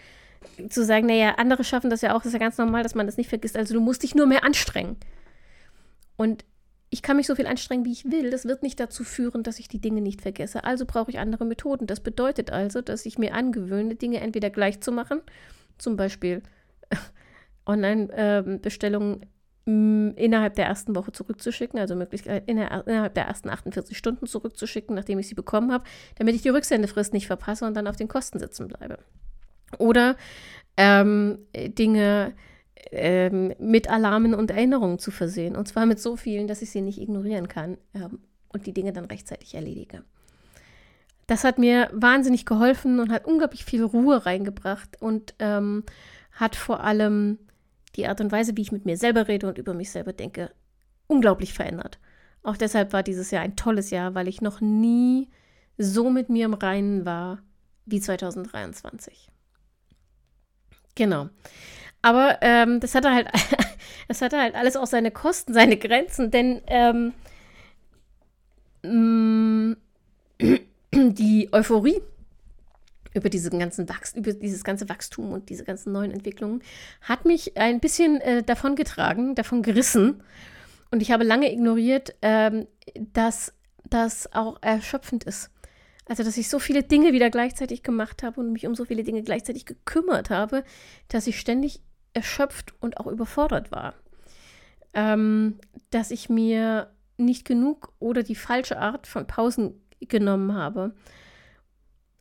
zu 0.68 0.84
sagen, 0.84 1.06
naja, 1.06 1.36
andere 1.38 1.64
schaffen 1.64 1.90
das 1.90 2.02
ja 2.02 2.14
auch, 2.14 2.18
das 2.18 2.26
ist 2.26 2.32
ja 2.34 2.38
ganz 2.38 2.58
normal, 2.58 2.82
dass 2.82 2.94
man 2.94 3.06
das 3.06 3.16
nicht 3.16 3.28
vergisst. 3.28 3.56
Also 3.56 3.74
du 3.74 3.80
musst 3.80 4.02
dich 4.02 4.14
nur 4.14 4.26
mehr 4.26 4.44
anstrengen. 4.44 4.96
Und 6.16 6.44
ich 6.90 7.02
kann 7.02 7.16
mich 7.16 7.26
so 7.26 7.34
viel 7.34 7.46
anstrengen, 7.46 7.84
wie 7.84 7.92
ich 7.92 8.04
will. 8.04 8.30
Das 8.30 8.44
wird 8.44 8.62
nicht 8.62 8.78
dazu 8.78 9.02
führen, 9.02 9.42
dass 9.42 9.58
ich 9.58 9.68
die 9.68 9.80
Dinge 9.80 10.00
nicht 10.00 10.20
vergesse. 10.20 10.64
Also 10.64 10.84
brauche 10.86 11.10
ich 11.10 11.18
andere 11.18 11.44
Methoden. 11.44 11.86
Das 11.86 12.00
bedeutet 12.00 12.50
also, 12.50 12.82
dass 12.82 13.06
ich 13.06 13.18
mir 13.18 13.34
angewöhne, 13.34 13.96
Dinge 13.96 14.20
entweder 14.20 14.50
gleich 14.50 14.80
zu 14.80 14.92
machen, 14.92 15.20
zum 15.78 15.96
Beispiel 15.96 16.42
Online-Bestellungen 17.66 19.26
innerhalb 19.66 20.56
der 20.56 20.66
ersten 20.66 20.94
Woche 20.94 21.12
zurückzuschicken, 21.12 21.78
also 21.78 21.96
Möglichkeit 21.96 22.44
innerhalb 22.46 23.14
der 23.14 23.24
ersten 23.24 23.48
48 23.48 23.96
Stunden 23.96 24.26
zurückzuschicken, 24.26 24.94
nachdem 24.94 25.18
ich 25.18 25.28
sie 25.28 25.34
bekommen 25.34 25.72
habe, 25.72 25.84
damit 26.16 26.34
ich 26.34 26.42
die 26.42 26.50
Rücksendefrist 26.50 27.14
nicht 27.14 27.26
verpasse 27.26 27.66
und 27.66 27.74
dann 27.74 27.86
auf 27.86 27.96
den 27.96 28.08
Kosten 28.08 28.38
sitzen 28.38 28.68
bleibe. 28.68 28.98
Oder 29.78 30.16
ähm, 30.76 31.38
Dinge 31.54 32.34
ähm, 32.92 33.54
mit 33.58 33.88
Alarmen 33.88 34.34
und 34.34 34.50
Erinnerungen 34.50 34.98
zu 34.98 35.10
versehen. 35.10 35.56
Und 35.56 35.66
zwar 35.66 35.86
mit 35.86 35.98
so 35.98 36.16
vielen, 36.16 36.46
dass 36.46 36.62
ich 36.62 36.70
sie 36.70 36.82
nicht 36.82 37.00
ignorieren 37.00 37.48
kann 37.48 37.78
ähm, 37.94 38.18
und 38.48 38.66
die 38.66 38.74
Dinge 38.74 38.92
dann 38.92 39.06
rechtzeitig 39.06 39.54
erledige. 39.54 40.04
Das 41.26 41.44
hat 41.44 41.58
mir 41.58 41.88
wahnsinnig 41.92 42.44
geholfen 42.44 43.00
und 43.00 43.10
hat 43.10 43.24
unglaublich 43.24 43.64
viel 43.64 43.82
Ruhe 43.82 44.26
reingebracht 44.26 45.00
und 45.00 45.34
ähm, 45.38 45.84
hat 46.32 46.54
vor 46.54 46.84
allem 46.84 47.38
die 47.96 48.06
Art 48.06 48.20
und 48.20 48.32
Weise, 48.32 48.56
wie 48.56 48.62
ich 48.62 48.72
mit 48.72 48.84
mir 48.84 48.96
selber 48.96 49.28
rede 49.28 49.46
und 49.46 49.58
über 49.58 49.74
mich 49.74 49.90
selber 49.90 50.12
denke, 50.12 50.50
unglaublich 51.06 51.52
verändert. 51.52 51.98
Auch 52.42 52.56
deshalb 52.56 52.92
war 52.92 53.02
dieses 53.02 53.30
Jahr 53.30 53.42
ein 53.42 53.56
tolles 53.56 53.90
Jahr, 53.90 54.14
weil 54.14 54.28
ich 54.28 54.40
noch 54.40 54.60
nie 54.60 55.28
so 55.78 56.10
mit 56.10 56.28
mir 56.28 56.44
im 56.44 56.54
Reinen 56.54 57.04
war 57.04 57.42
wie 57.86 58.00
2023. 58.00 59.28
Genau. 60.94 61.28
Aber 62.02 62.38
ähm, 62.42 62.80
das 62.80 62.94
hatte 62.94 63.12
halt, 63.12 63.28
das 64.08 64.20
hatte 64.20 64.38
halt 64.38 64.54
alles 64.54 64.76
auch 64.76 64.86
seine 64.86 65.10
Kosten, 65.10 65.54
seine 65.54 65.76
Grenzen, 65.76 66.30
denn 66.30 66.60
ähm, 66.66 67.12
mm, 68.82 69.76
die 70.92 71.48
Euphorie 71.52 72.02
über, 73.14 73.30
diesen 73.30 73.58
ganzen 73.58 73.88
Wachs 73.88 74.14
über 74.14 74.32
dieses 74.32 74.64
ganze 74.64 74.88
Wachstum 74.88 75.32
und 75.32 75.48
diese 75.48 75.64
ganzen 75.64 75.92
neuen 75.92 76.10
Entwicklungen 76.10 76.62
hat 77.00 77.24
mich 77.24 77.56
ein 77.56 77.80
bisschen 77.80 78.20
äh, 78.20 78.42
davon 78.42 78.76
davon 79.34 79.62
gerissen. 79.62 80.22
Und 80.90 81.00
ich 81.00 81.10
habe 81.10 81.24
lange 81.24 81.52
ignoriert, 81.52 82.14
ähm, 82.22 82.66
dass 83.12 83.52
das 83.88 84.32
auch 84.32 84.58
erschöpfend 84.62 85.24
ist. 85.24 85.50
Also, 86.06 86.22
dass 86.22 86.36
ich 86.36 86.48
so 86.48 86.58
viele 86.58 86.82
Dinge 86.82 87.12
wieder 87.12 87.30
gleichzeitig 87.30 87.82
gemacht 87.82 88.22
habe 88.22 88.40
und 88.40 88.52
mich 88.52 88.66
um 88.66 88.74
so 88.74 88.84
viele 88.84 89.04
Dinge 89.04 89.22
gleichzeitig 89.22 89.64
gekümmert 89.64 90.28
habe, 90.28 90.64
dass 91.08 91.26
ich 91.26 91.40
ständig 91.40 91.80
erschöpft 92.12 92.74
und 92.80 92.98
auch 92.98 93.06
überfordert 93.06 93.70
war. 93.72 93.94
Ähm, 94.92 95.58
dass 95.90 96.10
ich 96.10 96.28
mir 96.28 96.92
nicht 97.16 97.44
genug 97.44 97.92
oder 97.98 98.22
die 98.22 98.34
falsche 98.34 98.78
Art 98.78 99.06
von 99.06 99.26
Pausen 99.26 99.80
genommen 100.00 100.54
habe. 100.54 100.94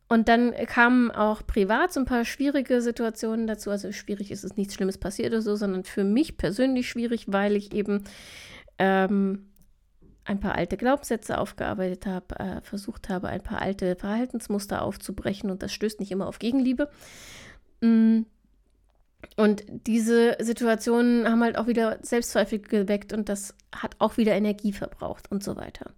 Und 0.10 0.28
dann 0.28 0.54
kamen 0.68 1.12
auch 1.12 1.46
privat 1.46 1.94
so 1.94 2.00
ein 2.00 2.06
paar 2.06 2.26
schwierige 2.26 2.82
Situationen 2.82 3.48
dazu. 3.48 3.72
Also 3.72 3.92
schwierig 3.92 4.32
ist 4.32 4.44
es 4.44 4.58
nichts 4.58 4.76
Schlimmes 4.76 4.98
passiert 4.98 5.30
oder 5.30 5.42
so, 5.42 5.56
sondern 5.56 5.84
für 5.84 6.04
mich 6.04 6.38
persönlich 6.38 6.90
schwierig, 6.90 7.26
weil 7.28 7.56
ich 7.56 7.74
eben 7.74 8.04
ähm, 8.78 9.48
ein 10.26 10.40
paar 10.40 10.56
alte 10.56 10.78
Glaubenssätze 10.78 11.38
aufgearbeitet 11.38 12.06
habe, 12.06 12.40
äh, 12.40 12.62
versucht 12.62 13.10
habe, 13.10 13.28
ein 13.28 13.42
paar 13.42 13.62
alte 13.62 13.96
Verhaltensmuster 13.96 14.82
aufzubrechen 14.82 15.52
und 15.52 15.64
das 15.64 15.74
stößt 15.74 16.00
nicht 16.00 16.12
immer 16.12 16.28
auf 16.28 16.40
Gegenliebe. 16.40 16.90
Mm. 17.82 18.22
Und 19.38 19.64
diese 19.88 20.36
Situationen 20.40 21.30
haben 21.30 21.42
halt 21.42 21.58
auch 21.58 21.68
wieder 21.68 21.98
Selbstzweifel 22.02 22.60
geweckt 22.60 23.14
und 23.14 23.30
das 23.30 23.56
hat 23.74 23.96
auch 24.00 24.18
wieder 24.18 24.34
Energie 24.34 24.74
verbraucht 24.74 25.32
und 25.32 25.44
so 25.44 25.56
weiter. 25.56 25.92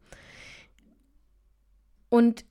Und 2.09 2.45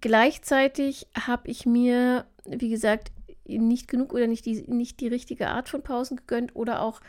gleichzeitig 0.00 1.06
habe 1.14 1.48
ich 1.48 1.66
mir, 1.66 2.26
wie 2.44 2.70
gesagt, 2.70 3.12
nicht 3.44 3.88
genug 3.88 4.12
oder 4.12 4.26
nicht 4.26 4.46
die, 4.46 4.62
nicht 4.68 5.00
die 5.00 5.08
richtige 5.08 5.48
Art 5.48 5.68
von 5.68 5.82
Pausen 5.82 6.16
gegönnt 6.16 6.54
oder 6.54 6.82
auch 6.82 7.00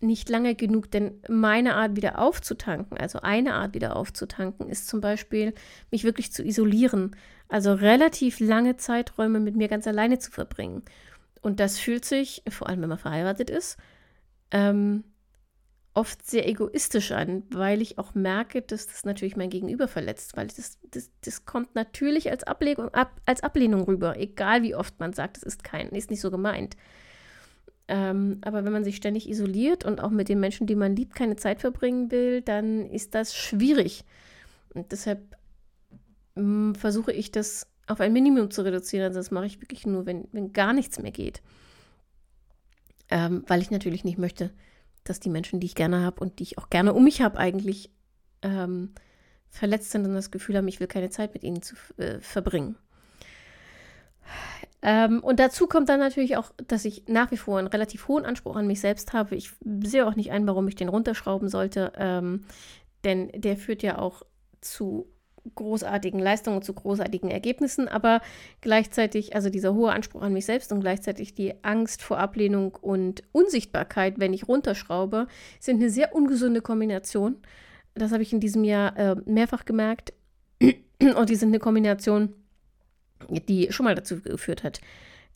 nicht 0.00 0.28
lange 0.28 0.54
genug, 0.54 0.90
denn 0.90 1.20
meine 1.28 1.74
Art 1.74 1.96
wieder 1.96 2.18
aufzutanken, 2.18 2.98
also 2.98 3.20
eine 3.20 3.54
Art 3.54 3.74
wieder 3.74 3.96
aufzutanken, 3.96 4.68
ist 4.68 4.88
zum 4.88 5.00
Beispiel, 5.00 5.54
mich 5.90 6.04
wirklich 6.04 6.32
zu 6.32 6.44
isolieren, 6.44 7.16
also 7.48 7.72
relativ 7.72 8.40
lange 8.40 8.76
Zeiträume 8.76 9.40
mit 9.40 9.56
mir 9.56 9.68
ganz 9.68 9.86
alleine 9.86 10.18
zu 10.18 10.30
verbringen. 10.30 10.82
Und 11.40 11.60
das 11.60 11.78
fühlt 11.78 12.04
sich, 12.04 12.42
vor 12.48 12.68
allem 12.68 12.82
wenn 12.82 12.88
man 12.88 12.98
verheiratet 12.98 13.50
ist, 13.50 13.78
ähm, 14.50 15.04
oft 15.96 16.26
sehr 16.26 16.46
egoistisch 16.46 17.10
an, 17.10 17.42
weil 17.50 17.80
ich 17.80 17.96
auch 17.96 18.14
merke, 18.14 18.60
dass 18.60 18.86
das 18.86 19.06
natürlich 19.06 19.34
mein 19.34 19.48
Gegenüber 19.48 19.88
verletzt, 19.88 20.36
weil 20.36 20.46
das, 20.48 20.78
das, 20.90 21.10
das 21.22 21.46
kommt 21.46 21.74
natürlich 21.74 22.30
als, 22.30 22.44
Ablegung, 22.44 22.90
ab, 22.90 23.18
als 23.24 23.42
Ablehnung 23.42 23.82
rüber, 23.82 24.18
egal 24.18 24.62
wie 24.62 24.74
oft 24.74 25.00
man 25.00 25.14
sagt, 25.14 25.38
es 25.38 25.42
ist 25.42 25.64
kein, 25.64 25.88
ist 25.88 26.10
nicht 26.10 26.20
so 26.20 26.30
gemeint. 26.30 26.76
Ähm, 27.88 28.38
aber 28.42 28.64
wenn 28.64 28.72
man 28.74 28.84
sich 28.84 28.96
ständig 28.96 29.26
isoliert 29.26 29.86
und 29.86 30.02
auch 30.02 30.10
mit 30.10 30.28
den 30.28 30.38
Menschen, 30.38 30.66
die 30.66 30.74
man 30.74 30.94
liebt, 30.94 31.14
keine 31.14 31.36
Zeit 31.36 31.60
verbringen 31.60 32.10
will, 32.10 32.42
dann 32.42 32.90
ist 32.90 33.14
das 33.14 33.34
schwierig. 33.34 34.04
Und 34.74 34.92
deshalb 34.92 35.20
mh, 36.34 36.42
mm, 36.42 36.74
versuche 36.74 37.12
ich 37.12 37.32
das 37.32 37.68
auf 37.86 38.00
ein 38.00 38.12
Minimum 38.12 38.50
zu 38.50 38.62
reduzieren. 38.62 39.06
Also 39.06 39.20
das 39.20 39.30
mache 39.30 39.46
ich 39.46 39.62
wirklich 39.62 39.86
nur, 39.86 40.04
wenn, 40.04 40.28
wenn 40.32 40.52
gar 40.52 40.74
nichts 40.74 41.00
mehr 41.00 41.12
geht. 41.12 41.40
Ähm, 43.08 43.44
weil 43.46 43.62
ich 43.62 43.70
natürlich 43.70 44.04
nicht 44.04 44.18
möchte, 44.18 44.50
dass 45.08 45.20
die 45.20 45.30
Menschen, 45.30 45.60
die 45.60 45.66
ich 45.66 45.74
gerne 45.74 46.02
habe 46.02 46.20
und 46.20 46.38
die 46.38 46.44
ich 46.44 46.58
auch 46.58 46.70
gerne 46.70 46.92
um 46.92 47.04
mich 47.04 47.22
habe, 47.22 47.38
eigentlich 47.38 47.90
ähm, 48.42 48.94
verletzt 49.48 49.90
sind 49.90 50.04
und 50.04 50.14
das 50.14 50.30
Gefühl 50.30 50.56
haben, 50.56 50.68
ich 50.68 50.80
will 50.80 50.86
keine 50.86 51.10
Zeit 51.10 51.34
mit 51.34 51.42
ihnen 51.42 51.62
zu 51.62 51.74
äh, 51.96 52.20
verbringen. 52.20 52.76
Ähm, 54.82 55.22
und 55.22 55.40
dazu 55.40 55.66
kommt 55.66 55.88
dann 55.88 56.00
natürlich 56.00 56.36
auch, 56.36 56.52
dass 56.66 56.84
ich 56.84 57.04
nach 57.08 57.30
wie 57.30 57.36
vor 57.36 57.58
einen 57.58 57.68
relativ 57.68 58.08
hohen 58.08 58.24
Anspruch 58.24 58.56
an 58.56 58.66
mich 58.66 58.80
selbst 58.80 59.12
habe. 59.12 59.34
Ich 59.34 59.52
sehe 59.82 60.06
auch 60.06 60.14
nicht 60.14 60.32
ein, 60.32 60.46
warum 60.46 60.68
ich 60.68 60.74
den 60.74 60.88
runterschrauben 60.88 61.48
sollte, 61.48 61.92
ähm, 61.96 62.44
denn 63.04 63.30
der 63.34 63.56
führt 63.56 63.82
ja 63.82 63.98
auch 63.98 64.22
zu 64.60 65.08
großartigen 65.54 66.20
Leistungen, 66.20 66.62
zu 66.62 66.74
großartigen 66.74 67.30
Ergebnissen, 67.30 67.88
aber 67.88 68.20
gleichzeitig, 68.60 69.34
also 69.34 69.50
dieser 69.50 69.74
hohe 69.74 69.92
Anspruch 69.92 70.22
an 70.22 70.32
mich 70.32 70.46
selbst 70.46 70.72
und 70.72 70.80
gleichzeitig 70.80 71.34
die 71.34 71.54
Angst 71.62 72.02
vor 72.02 72.18
Ablehnung 72.18 72.74
und 72.74 73.22
Unsichtbarkeit, 73.32 74.18
wenn 74.18 74.32
ich 74.32 74.48
runterschraube, 74.48 75.26
sind 75.60 75.76
eine 75.76 75.90
sehr 75.90 76.14
ungesunde 76.14 76.60
Kombination. 76.60 77.36
Das 77.94 78.12
habe 78.12 78.22
ich 78.22 78.32
in 78.32 78.40
diesem 78.40 78.64
Jahr 78.64 78.96
äh, 78.96 79.16
mehrfach 79.24 79.64
gemerkt. 79.64 80.12
Und 81.00 81.30
die 81.30 81.36
sind 81.36 81.48
eine 81.48 81.58
Kombination, 81.58 82.34
die 83.28 83.72
schon 83.72 83.84
mal 83.84 83.94
dazu 83.94 84.20
geführt 84.20 84.64
hat, 84.64 84.80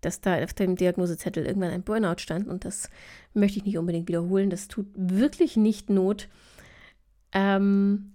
dass 0.01 0.21
da 0.21 0.43
auf 0.43 0.55
dem 0.55 0.77
Diagnosezettel 0.77 1.47
irgendwann 1.47 1.71
ein 1.71 1.83
Burnout 1.83 2.19
stand. 2.19 2.49
Und 2.49 2.65
das 2.65 2.91
möchte 3.35 3.59
ich 3.59 3.65
nicht 3.65 3.79
unbedingt 3.79 4.09
wiederholen. 4.09 4.51
Das 4.51 4.69
tut 4.69 4.87
wirklich 4.95 5.57
nicht 5.57 5.91
Not. 5.91 6.29
Ähm, 7.33 8.13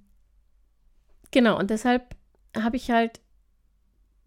genau, 1.36 1.60
und 1.60 1.70
deshalb 1.70 2.16
habe 2.58 2.78
ich 2.78 2.90
halt 2.90 3.20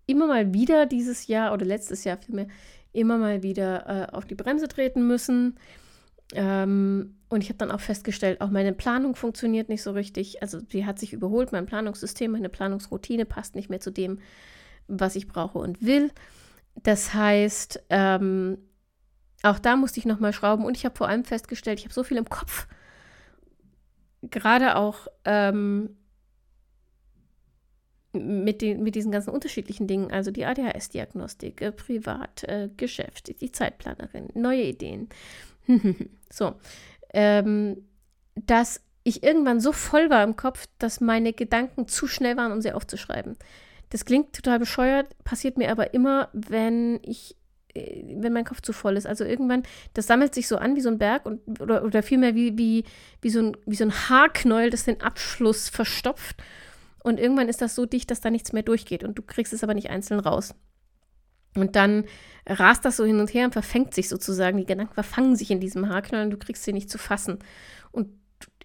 immer 0.07 0.27
mal 0.27 0.53
wieder 0.53 0.85
dieses 0.85 1.27
Jahr 1.27 1.55
oder 1.55 1.65
letztes 1.65 2.05
Jahr 2.05 2.19
vielmehr 2.19 2.49
immer 2.93 3.17
mal 3.17 3.43
wieder 3.43 4.11
äh, 4.11 4.15
auf 4.15 4.27
die 4.27 4.35
Bremse 4.35 4.69
treten 4.69 5.07
müssen. 5.07 5.59
Ähm, 6.35 7.17
und 7.31 7.43
ich 7.43 7.49
habe 7.49 7.57
dann 7.57 7.71
auch 7.71 7.81
festgestellt, 7.81 8.43
auch 8.43 8.51
meine 8.51 8.75
Planung 8.75 9.17
funktioniert 9.17 9.71
nicht 9.71 9.83
so 9.83 9.93
richtig. 9.93 10.43
Also 10.43 10.61
sie 10.69 10.85
hat 10.85 10.99
sich 10.99 11.15
überholt, 11.15 11.51
mein 11.51 11.65
Planungssystem, 11.65 12.31
meine 12.31 12.51
Planungsroutine 12.51 13.25
passt 13.25 13.55
nicht 13.55 13.71
mehr 13.71 13.81
zu 13.81 13.91
dem, 13.91 14.19
was 14.87 15.17
ich 15.17 15.29
brauche 15.29 15.59
und 15.59 15.83
will. 15.83 16.11
Das 16.83 17.15
heißt, 17.15 17.85
ähm, 17.89 18.59
auch 19.43 19.59
da 19.59 19.77
musste 19.77 19.99
ich 19.99 20.07
nochmal 20.07 20.35
schrauben 20.35 20.67
und 20.67 20.77
ich 20.77 20.85
habe 20.85 20.97
vor 20.97 21.09
allem 21.09 21.25
festgestellt, 21.25 21.79
ich 21.79 21.87
habe 21.87 21.95
so 21.95 22.03
viel 22.03 22.19
im 22.19 22.29
Kopf. 22.29 22.67
Gerade 24.23 24.77
auch 24.77 25.07
ähm, 25.25 25.97
mit, 28.13 28.63
den, 28.63 28.83
mit 28.83 28.95
diesen 28.95 29.13
ganzen 29.13 29.31
unterschiedlichen 29.31 29.87
Dingen, 29.87 30.11
also 30.11 30.31
die 30.31 30.45
ADHS-Diagnostik, 30.45 31.61
äh, 31.61 31.73
Privat, 31.73 32.45
äh, 32.45 32.69
Geschäft, 32.77 33.41
die 33.41 33.53
Zeitplanerin, 33.53 34.29
neue 34.35 34.63
Ideen. 34.63 35.09
so, 36.31 36.55
ähm, 37.13 37.85
dass 38.35 38.81
ich 39.05 39.23
irgendwann 39.23 39.61
so 39.61 39.73
voll 39.73 40.11
war 40.11 40.25
im 40.25 40.37
Kopf, 40.37 40.67
dass 40.79 41.01
meine 41.01 41.33
Gedanken 41.33 41.89
zu 41.89 42.07
schnell 42.07 42.37
waren, 42.37 42.53
um 42.53 42.61
sie 42.61 42.73
aufzuschreiben. 42.73 43.37
Das 43.91 44.05
klingt 44.05 44.35
total 44.35 44.59
bescheuert, 44.59 45.07
passiert 45.25 45.57
mir 45.57 45.71
aber 45.71 45.95
immer, 45.95 46.29
wenn 46.33 47.01
ich, 47.03 47.37
äh, 47.75 48.03
wenn 48.17 48.33
mein 48.33 48.45
Kopf 48.45 48.61
zu 48.61 48.73
voll 48.73 48.97
ist. 48.97 49.07
Also 49.07 49.25
irgendwann, 49.25 49.63
das 49.95 50.07
sammelt 50.07 50.35
sich 50.35 50.47
so 50.47 50.57
an 50.57 50.77
wie 50.77 50.81
so 50.81 50.91
ein 50.91 50.99
Berg 50.99 51.27
und, 51.27 51.61
oder, 51.61 51.85
oder 51.85 52.03
vielmehr 52.03 52.35
wie, 52.35 52.57
wie, 52.59 52.85
wie, 53.23 53.31
so 53.31 53.41
ein, 53.41 53.57
wie 53.67 53.77
so 53.77 53.85
ein 53.85 53.93
Haarknäuel, 53.93 54.71
das 54.71 54.85
den 54.85 55.01
Abschluss 55.01 55.69
verstopft. 55.69 56.43
Und 57.09 57.19
irgendwann 57.19 57.49
ist 57.49 57.63
das 57.63 57.75
so 57.75 57.87
dicht, 57.87 58.11
dass 58.11 58.21
da 58.21 58.31
nichts 58.31 58.53
mehr 58.53 58.63
durchgeht 58.63 59.03
und 59.03 59.17
du 59.17 59.23
kriegst 59.23 59.53
es 59.53 59.65
aber 59.65 59.75
nicht 59.75 59.89
einzeln 59.89 60.21
raus. 60.21 60.55
Und 61.57 61.75
dann 61.75 62.05
rast 62.47 62.85
das 62.85 62.99
so 62.99 63.05
hin 63.05 63.19
und 63.19 63.33
her 63.33 63.47
und 63.47 63.53
verfängt 63.53 63.95
sich 63.95 64.09
sozusagen. 64.09 64.59
Die 64.59 64.67
Gedanken 64.67 64.93
verfangen 64.93 65.35
sich 65.35 65.51
in 65.51 65.61
diesem 65.61 65.89
Haarknäuel 65.89 66.25
und 66.25 66.31
du 66.31 66.37
kriegst 66.37 66.65
sie 66.65 66.75
nicht 66.75 66.91
zu 66.91 66.99
fassen. 66.99 67.39
Und 67.91 68.11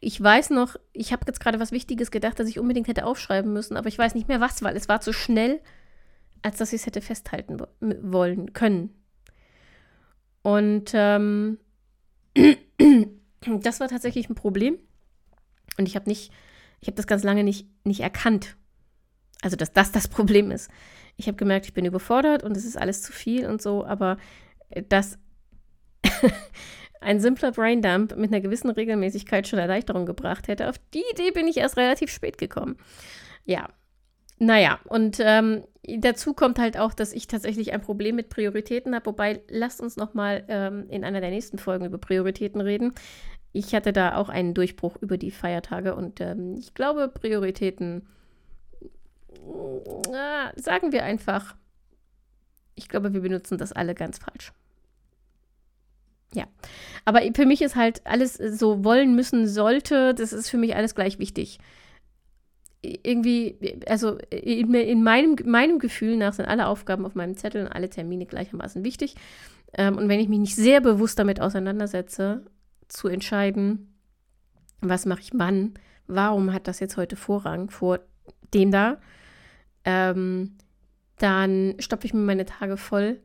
ich 0.01 0.21
weiß 0.21 0.49
noch, 0.49 0.75
ich 0.91 1.13
habe 1.13 1.23
jetzt 1.25 1.39
gerade 1.39 1.61
was 1.61 1.71
Wichtiges 1.71 2.11
gedacht, 2.11 2.37
das 2.37 2.49
ich 2.49 2.59
unbedingt 2.59 2.89
hätte 2.89 3.05
aufschreiben 3.05 3.53
müssen, 3.53 3.77
aber 3.77 3.87
ich 3.87 3.97
weiß 3.97 4.15
nicht 4.15 4.27
mehr 4.27 4.41
was, 4.41 4.61
weil 4.61 4.75
es 4.75 4.89
war 4.89 4.99
zu 4.99 5.13
schnell, 5.13 5.61
als 6.41 6.57
dass 6.57 6.73
ich 6.73 6.81
es 6.81 6.85
hätte 6.85 7.01
festhalten 7.01 7.57
wollen 7.79 8.51
können. 8.51 8.93
Und 10.41 10.91
ähm, 10.93 11.57
das 13.61 13.79
war 13.79 13.87
tatsächlich 13.87 14.29
ein 14.29 14.35
Problem. 14.35 14.77
Und 15.77 15.87
ich 15.87 15.95
habe 15.95 16.09
nicht, 16.09 16.31
ich 16.83 16.87
habe 16.87 16.97
das 16.97 17.07
ganz 17.07 17.23
lange 17.23 17.45
nicht, 17.45 17.65
nicht 17.85 18.01
erkannt. 18.01 18.57
Also, 19.41 19.55
dass 19.55 19.71
das 19.71 19.93
das 19.93 20.09
Problem 20.09 20.51
ist. 20.51 20.69
Ich 21.15 21.27
habe 21.27 21.37
gemerkt, 21.37 21.65
ich 21.65 21.73
bin 21.73 21.85
überfordert 21.85 22.43
und 22.43 22.57
es 22.57 22.65
ist 22.65 22.77
alles 22.77 23.01
zu 23.01 23.13
viel 23.13 23.45
und 23.45 23.61
so, 23.61 23.85
aber 23.85 24.17
das 24.89 25.17
ein 26.99 27.21
simpler 27.21 27.53
Braindump 27.53 28.17
mit 28.17 28.33
einer 28.33 28.41
gewissen 28.41 28.69
Regelmäßigkeit 28.69 29.47
schon 29.47 29.59
Erleichterung 29.59 30.05
gebracht 30.05 30.49
hätte. 30.49 30.67
Auf 30.67 30.75
die 30.93 31.03
Idee 31.13 31.31
bin 31.31 31.47
ich 31.47 31.55
erst 31.55 31.77
relativ 31.77 32.11
spät 32.11 32.37
gekommen. 32.37 32.75
Ja, 33.45 33.69
naja, 34.39 34.79
und 34.89 35.21
ähm, 35.21 35.63
dazu 35.85 36.33
kommt 36.33 36.59
halt 36.59 36.77
auch, 36.77 36.93
dass 36.93 37.13
ich 37.13 37.27
tatsächlich 37.27 37.71
ein 37.71 37.79
Problem 37.79 38.17
mit 38.17 38.27
Prioritäten 38.27 38.93
habe. 38.93 39.05
Wobei, 39.05 39.41
lasst 39.47 39.79
uns 39.79 39.95
noch 39.95 40.15
mal 40.15 40.43
ähm, 40.49 40.89
in 40.89 41.05
einer 41.05 41.21
der 41.21 41.29
nächsten 41.29 41.57
Folgen 41.57 41.85
über 41.85 41.97
Prioritäten 41.97 42.59
reden. 42.59 42.93
Ich 43.53 43.73
hatte 43.73 43.93
da 43.93 44.15
auch 44.15 44.29
einen 44.29 44.53
Durchbruch 44.53 44.97
über 44.99 45.17
die 45.17 45.31
Feiertage 45.31 45.95
und 45.95 46.19
ähm, 46.19 46.57
ich 46.57 46.73
glaube, 46.73 47.07
Prioritäten, 47.07 48.07
äh, 49.31 50.59
sagen 50.59 50.91
wir 50.91 51.03
einfach, 51.03 51.55
ich 52.75 52.89
glaube, 52.89 53.13
wir 53.13 53.21
benutzen 53.21 53.57
das 53.57 53.71
alle 53.71 53.93
ganz 53.95 54.17
falsch. 54.17 54.51
Ja, 56.33 56.47
aber 57.05 57.21
für 57.35 57.45
mich 57.45 57.61
ist 57.61 57.75
halt 57.75 58.01
alles 58.05 58.33
so 58.33 58.83
wollen 58.83 59.15
müssen 59.15 59.47
sollte, 59.47 60.15
das 60.15 60.33
ist 60.33 60.49
für 60.49 60.57
mich 60.57 60.75
alles 60.75 60.95
gleich 60.95 61.19
wichtig 61.19 61.59
irgendwie, 62.83 63.57
also 63.87 64.17
in, 64.29 64.73
in, 64.73 65.03
meinem, 65.03 65.35
meinem 65.45 65.79
Gefühl 65.79 66.17
nach 66.17 66.33
sind 66.33 66.45
alle 66.45 66.67
Aufgaben 66.67 67.05
auf 67.05 67.15
meinem 67.15 67.37
Zettel 67.37 67.65
und 67.65 67.71
alle 67.71 67.89
Termine 67.89 68.25
gleichermaßen 68.25 68.83
wichtig. 68.83 69.15
Ähm, 69.73 69.97
und 69.97 70.09
wenn 70.09 70.19
ich 70.19 70.27
mich 70.27 70.39
nicht 70.39 70.55
sehr 70.55 70.81
bewusst 70.81 71.17
damit 71.17 71.39
auseinandersetze, 71.39 72.45
zu 72.87 73.07
entscheiden, 73.07 73.93
was 74.81 75.05
mache 75.05 75.21
ich 75.21 75.31
wann, 75.33 75.73
warum 76.07 76.53
hat 76.53 76.67
das 76.67 76.79
jetzt 76.79 76.97
heute 76.97 77.15
Vorrang 77.15 77.69
vor 77.69 77.99
dem 78.53 78.71
da, 78.71 78.97
ähm, 79.85 80.57
dann 81.17 81.75
stopfe 81.79 82.05
ich 82.05 82.13
mir 82.13 82.21
meine 82.21 82.45
Tage 82.45 82.77
voll 82.77 83.21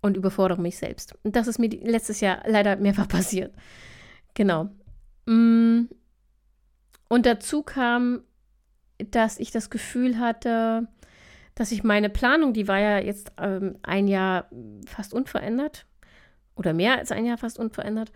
und 0.00 0.16
überfordere 0.16 0.60
mich 0.60 0.78
selbst. 0.78 1.14
Und 1.22 1.36
das 1.36 1.48
ist 1.48 1.58
mir 1.58 1.68
letztes 1.68 2.20
Jahr 2.20 2.42
leider 2.46 2.76
mehrfach 2.76 3.08
passiert. 3.08 3.54
Genau. 4.34 4.68
Mm, 5.26 5.84
und 7.08 7.26
dazu 7.26 7.62
kam, 7.62 8.22
dass 8.98 9.38
ich 9.38 9.50
das 9.50 9.70
Gefühl 9.70 10.18
hatte, 10.18 10.88
dass 11.54 11.72
ich 11.72 11.82
meine 11.82 12.10
Planung, 12.10 12.52
die 12.52 12.68
war 12.68 12.78
ja 12.78 12.98
jetzt 12.98 13.32
ähm, 13.38 13.78
ein 13.82 14.06
Jahr 14.06 14.48
fast 14.86 15.12
unverändert 15.12 15.86
oder 16.58 16.72
mehr 16.72 16.98
als 16.98 17.12
ein 17.12 17.24
Jahr 17.24 17.38
fast 17.38 17.58
unverändert 17.58 18.12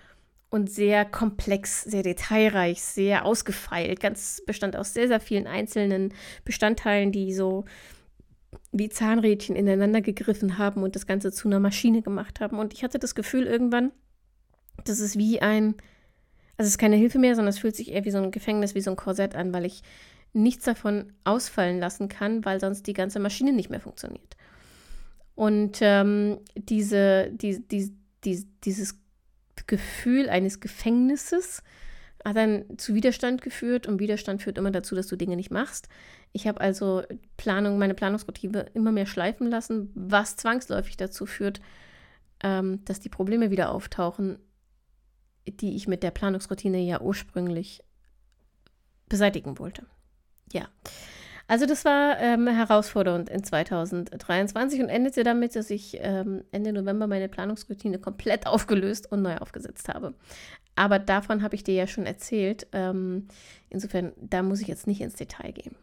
und 0.51 0.71
sehr 0.71 1.05
komplex, 1.05 1.83
sehr 1.83 2.03
detailreich, 2.03 2.83
sehr 2.83 3.25
ausgefeilt, 3.25 4.01
ganz 4.01 4.43
bestand 4.45 4.77
aus 4.77 4.93
sehr, 4.93 5.09
sehr 5.09 5.21
vielen 5.21 5.47
einzelnen 5.47 6.13
Bestandteilen, 6.45 7.13
die 7.13 7.33
so 7.33 7.65
wie 8.71 8.91
Zahnrädchen 8.91 9.57
ineinander 9.57 10.03
gegriffen 10.03 10.59
haben 10.59 10.83
und 10.83 10.95
das 10.95 11.07
Ganze 11.07 11.33
zu 11.33 11.49
einer 11.49 11.61
Maschine 11.61 12.03
gemacht 12.03 12.41
haben. 12.41 12.59
Und 12.59 12.75
ich 12.75 12.85
hatte 12.85 12.99
das 12.99 13.15
Gefühl 13.15 13.45
irgendwann, 13.45 13.93
das 14.85 15.01
ist 15.01 15.17
wie 15.17 15.41
ein 15.41 15.75
also 16.57 16.69
es 16.69 16.75
ist 16.75 16.79
keine 16.79 16.97
Hilfe 16.97 17.19
mehr, 17.19 17.35
sondern 17.35 17.49
es 17.49 17.59
fühlt 17.59 17.77
sich 17.77 17.91
eher 17.91 18.05
wie 18.05 18.11
so 18.11 18.19
ein 18.19 18.31
Gefängnis, 18.31 18.75
wie 18.75 18.81
so 18.81 18.91
ein 18.91 18.97
Korsett 18.97 19.35
an, 19.35 19.53
weil 19.53 19.65
ich 19.65 19.83
nichts 20.33 20.65
davon 20.65 21.13
ausfallen 21.25 21.81
lassen 21.81 22.09
kann, 22.09 22.45
weil 22.45 22.61
sonst 22.61 22.87
die 22.87 22.93
ganze 22.93 23.21
Maschine 23.21 23.53
nicht 23.53 23.71
mehr 23.71 23.81
funktioniert. 23.81 24.37
Und 25.35 25.79
ähm, 25.81 26.39
diese, 26.55 27.31
die, 27.33 27.67
die, 27.67 27.93
die, 28.25 28.47
dieses 28.65 28.99
Gefühl 29.67 30.29
eines 30.29 30.61
Gefängnisses 30.61 31.63
hat 32.25 32.37
dann 32.37 32.79
zu 32.79 32.95
Widerstand 32.95 33.43
geführt 33.43 33.87
und 33.87 33.99
Widerstand 33.99 34.43
führt 34.43 34.59
immer 34.59 34.71
dazu, 34.71 34.95
dass 34.95 35.09
du 35.09 35.17
Dinge 35.17 35.37
nicht 35.37 35.51
machst. 35.51 35.89
Ich 36.33 36.47
habe 36.47 36.61
also 36.61 37.03
Planung, 37.37 37.79
meine 37.79 37.95
Planungsmotive 37.95 38.67
immer 38.75 38.93
mehr 38.93 39.07
schleifen 39.07 39.51
lassen, 39.51 39.91
was 39.95 40.37
zwangsläufig 40.37 40.97
dazu 40.97 41.27
führt, 41.27 41.61
ähm, 42.43 42.85
dass 42.85 43.01
die 43.01 43.09
Probleme 43.09 43.51
wieder 43.51 43.71
auftauchen, 43.71 44.39
die 45.47 45.75
ich 45.75 45.89
mit 45.89 46.03
der 46.03 46.13
Planungsroutine 46.13 46.79
ja 46.79 47.01
ursprünglich 47.01 47.83
beseitigen 49.09 49.59
wollte. 49.59 49.87
Ja. 50.53 50.69
Also 51.49 51.67
das 51.67 51.85
war 51.85 52.19
ähm, 52.19 52.47
herausfordernd 52.47 53.29
in 53.29 53.43
2023 53.43 54.81
und 54.81 54.89
endete 54.89 55.25
damit, 55.25 55.57
dass 55.57 55.71
ich 55.71 55.99
ähm, 56.01 56.45
Ende 56.53 56.73
November 56.73 57.07
meine 57.07 57.29
Planungsroutine 57.29 57.99
komplett 57.99 58.47
aufgelöst 58.47 59.11
und 59.11 59.23
neu 59.23 59.37
aufgesetzt 59.37 59.89
habe. 59.89 60.15
Aber 60.77 60.99
davon 60.99 61.43
habe 61.43 61.55
ich 61.55 61.65
dir 61.65 61.75
ja 61.75 61.87
schon 61.87 62.07
erzählt. 62.07 62.67
Ähm, 62.73 63.29
insofern, 63.69 64.13
da 64.17 64.43
muss 64.43 64.61
ich 64.61 64.69
jetzt 64.69 64.87
nicht 64.87 65.01
ins 65.01 65.15
Detail 65.15 65.53
gehen. 65.53 65.77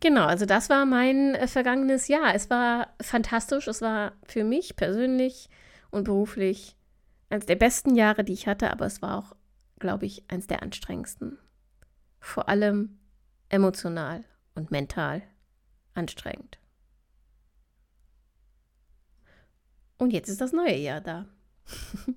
Genau, 0.00 0.24
also 0.24 0.46
das 0.46 0.70
war 0.70 0.86
mein 0.86 1.34
äh, 1.34 1.46
vergangenes 1.46 2.08
Jahr. 2.08 2.34
Es 2.34 2.50
war 2.50 2.94
fantastisch. 3.00 3.68
Es 3.68 3.82
war 3.82 4.12
für 4.26 4.44
mich 4.44 4.76
persönlich 4.76 5.50
und 5.90 6.04
beruflich 6.04 6.74
eines 7.28 7.46
der 7.46 7.56
besten 7.56 7.94
Jahre, 7.94 8.24
die 8.24 8.32
ich 8.32 8.46
hatte, 8.46 8.70
aber 8.70 8.86
es 8.86 9.02
war 9.02 9.18
auch, 9.18 9.36
glaube 9.78 10.06
ich, 10.06 10.24
eines 10.28 10.46
der 10.46 10.62
anstrengendsten. 10.62 11.38
Vor 12.18 12.48
allem 12.48 12.98
emotional 13.50 14.24
und 14.54 14.70
mental 14.70 15.22
anstrengend. 15.94 16.58
Und 19.98 20.12
jetzt 20.12 20.28
ist 20.28 20.40
das 20.40 20.52
neue 20.52 20.76
Jahr 20.76 21.00
da. 21.00 21.26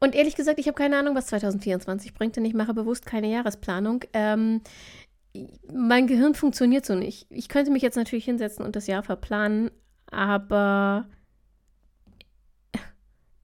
und 0.00 0.14
ehrlich 0.14 0.36
gesagt, 0.36 0.60
ich 0.60 0.68
habe 0.68 0.76
keine 0.76 0.96
Ahnung, 0.96 1.16
was 1.16 1.26
2024 1.26 2.14
bringt, 2.14 2.36
denn 2.36 2.44
ich 2.44 2.54
mache 2.54 2.72
bewusst 2.72 3.04
keine 3.04 3.30
Jahresplanung. 3.30 4.04
Ähm, 4.12 4.60
mein 5.72 6.06
Gehirn 6.06 6.34
funktioniert 6.34 6.86
so 6.86 6.94
nicht. 6.94 7.26
Ich 7.30 7.48
könnte 7.48 7.72
mich 7.72 7.82
jetzt 7.82 7.96
natürlich 7.96 8.24
hinsetzen 8.24 8.64
und 8.64 8.76
das 8.76 8.86
Jahr 8.86 9.02
verplanen, 9.02 9.70
aber 10.10 11.08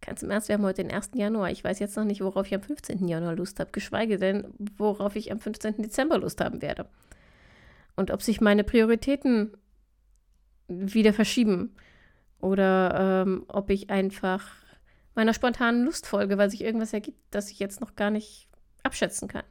Ganz 0.05 0.23
im 0.23 0.31
Ernst, 0.31 0.49
wir 0.49 0.55
haben 0.55 0.65
heute 0.65 0.83
den 0.83 0.93
1. 0.93 1.11
Januar. 1.15 1.51
Ich 1.51 1.63
weiß 1.63 1.79
jetzt 1.79 1.97
noch 1.97 2.05
nicht, 2.05 2.21
worauf 2.21 2.47
ich 2.47 2.55
am 2.55 2.63
15. 2.63 3.07
Januar 3.07 3.37
Lust 3.37 3.61
habe, 3.61 3.71
geschweige 3.71 4.19
denn, 4.19 4.53
worauf 4.77 5.15
ich 5.15 5.31
am 5.31 5.39
15. 5.39 5.77
Dezember 5.81 6.19
Lust 6.19 6.41
haben 6.41 6.61
werde. 6.61 6.87
Und 7.95 8.11
ob 8.11 8.21
sich 8.21 8.41
meine 8.41 8.65
Prioritäten 8.65 9.57
wieder 10.67 11.13
verschieben 11.13 11.77
oder 12.41 13.23
ähm, 13.25 13.45
ob 13.47 13.71
ich 13.71 13.91
einfach 13.91 14.51
meiner 15.15 15.35
spontanen 15.35 15.85
Lust 15.85 16.07
folge, 16.07 16.37
weil 16.37 16.51
sich 16.51 16.65
irgendwas 16.65 16.93
ergibt, 16.93 17.19
das 17.31 17.51
ich 17.51 17.61
jetzt 17.61 17.81
noch 17.81 17.95
gar 17.95 18.11
nicht 18.11 18.49
abschätzen 18.83 19.29
kann. 19.29 19.45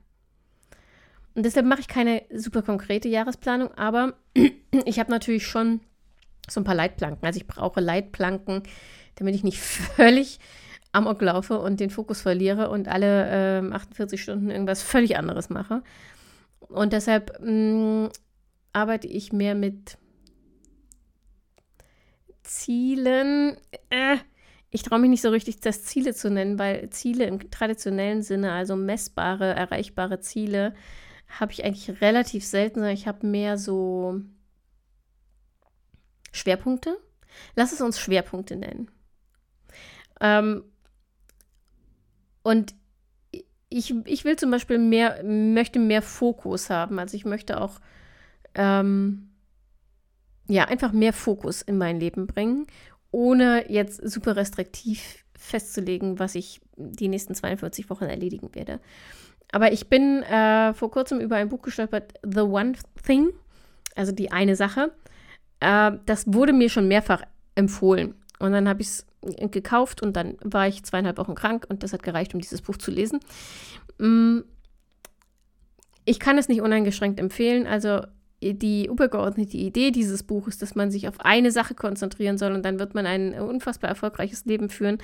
Und 1.34 1.46
deshalb 1.46 1.66
mache 1.66 1.80
ich 1.80 1.88
keine 1.88 2.24
super 2.34 2.62
konkrete 2.62 3.08
Jahresplanung, 3.08 3.74
aber 3.76 4.16
ich 4.86 5.00
habe 5.00 5.12
natürlich 5.12 5.48
schon 5.48 5.80
so 6.50 6.60
ein 6.60 6.66
paar 6.66 6.76
Leitplanken. 6.76 7.26
Also 7.26 7.38
ich 7.38 7.48
brauche 7.48 7.80
Leitplanken, 7.80 8.64
damit 9.16 9.36
ich 9.36 9.44
nicht 9.44 9.60
völlig 9.96 10.40
amok 10.92 11.22
laufe 11.22 11.60
und 11.60 11.80
den 11.80 11.90
Fokus 11.90 12.22
verliere 12.22 12.70
und 12.70 12.88
alle 12.88 13.62
äh, 13.62 13.74
48 13.74 14.22
Stunden 14.22 14.50
irgendwas 14.50 14.82
völlig 14.82 15.18
anderes 15.18 15.50
mache. 15.50 15.84
Und 16.60 16.94
deshalb 16.94 17.40
mh, 17.42 18.08
mm, 18.08 18.10
arbeite 18.74 19.08
ich 19.08 19.32
mehr 19.34 19.56
mit 19.56 19.98
Zielen. 22.44 23.58
Äh, 23.90 24.18
ich 24.70 24.84
traue 24.84 25.00
mich 25.00 25.10
nicht 25.10 25.22
so 25.22 25.30
richtig, 25.30 25.60
das 25.60 25.84
Ziele 25.84 26.14
zu 26.14 26.30
nennen, 26.30 26.58
weil 26.58 26.90
Ziele 26.90 27.26
im 27.26 27.52
traditionellen 27.52 28.22
Sinne, 28.22 28.54
also 28.54 28.76
messbare, 28.76 29.54
erreichbare 29.54 30.20
Ziele, 30.20 30.74
habe 31.28 31.52
ich 31.52 31.64
eigentlich 31.64 32.02
relativ 32.02 32.46
selten. 32.46 32.84
Ich 32.86 33.08
habe 33.08 33.26
mehr 33.28 33.58
so 33.58 34.22
Schwerpunkte. 36.32 36.98
Lass 37.56 37.74
es 37.74 37.82
uns 37.82 38.00
Schwerpunkte 38.00 38.56
nennen. 38.56 38.90
Ähm, 40.22 40.64
und 42.44 42.74
ich, 43.70 43.94
ich 44.06 44.26
will 44.26 44.36
zum 44.36 44.52
Beispiel 44.52 44.78
mehr, 44.78 45.24
möchte 45.24 45.80
mehr 45.80 46.02
Fokus 46.02 46.70
haben. 46.70 47.00
Also 47.00 47.16
ich 47.16 47.26
möchte 47.26 47.60
auch, 47.60 47.80
ähm, 48.56 49.30
ja, 50.48 50.66
einfach 50.66 50.92
mehr 50.92 51.14
Fokus 51.14 51.62
in 51.62 51.78
mein 51.78 52.00
Leben 52.00 52.28
bringen, 52.28 52.68
ohne 53.12 53.72
jetzt 53.72 53.98
super 54.10 54.36
restriktiv 54.36 55.24
festzulegen, 55.38 56.20
was 56.20 56.36
ich 56.36 56.62
die 56.76 57.08
nächsten 57.08 57.34
42 57.34 57.90
Wochen 57.90 58.06
erledigen 58.06 58.54
werde. 58.54 58.80
Aber 59.52 59.72
ich 59.72 59.90
bin 59.90 60.24
äh, 60.24 60.74
vor 60.74 60.92
kurzem 60.92 61.20
über 61.20 61.38
ein 61.38 61.50
Buch 61.50 61.62
gestolpert, 61.62 62.14
The 62.24 62.42
One 62.42 62.74
Thing, 63.06 63.32
also 63.96 64.12
die 64.12 64.32
eine 64.32 64.56
Sache. 64.56 64.92
Äh, 65.60 65.94
das 66.06 66.26
wurde 66.28 66.54
mir 66.54 66.70
schon 66.70 66.88
mehrfach 66.88 67.24
empfohlen. 67.56 68.16
Und 68.40 68.52
dann 68.52 68.68
habe 68.68 68.82
ich 68.82 68.88
es 68.88 69.06
gekauft 69.22 70.02
und 70.02 70.16
dann 70.16 70.38
war 70.44 70.68
ich 70.68 70.84
zweieinhalb 70.84 71.18
Wochen 71.18 71.36
krank 71.36 71.66
und 71.70 71.84
das 71.84 71.94
hat 71.94 72.04
gereicht, 72.04 72.34
um 72.34 72.42
dieses 72.42 72.62
Buch 72.62 72.78
zu 72.78 72.92
lesen. 72.92 73.20
Mm, 74.00 74.40
ich 76.06 76.20
kann 76.20 76.38
es 76.38 76.48
nicht 76.48 76.62
uneingeschränkt 76.62 77.20
empfehlen. 77.20 77.68
Also 77.68 78.02
die 78.42 78.88
übergeordnete 78.88 79.58
Idee 79.58 79.92
dieses 79.92 80.24
Buches, 80.24 80.58
dass 80.58 80.74
man 80.74 80.90
sich 80.90 81.08
auf 81.08 81.20
eine 81.20 81.52
Sache 81.52 81.76
konzentrieren 81.76 82.38
soll 82.40 82.54
und 82.54 82.66
dann 82.66 82.80
wird 82.80 82.96
man 82.96 83.06
ein 83.06 83.40
unfassbar 83.40 83.90
erfolgreiches 83.90 84.46
Leben 84.46 84.70
führen. 84.70 84.98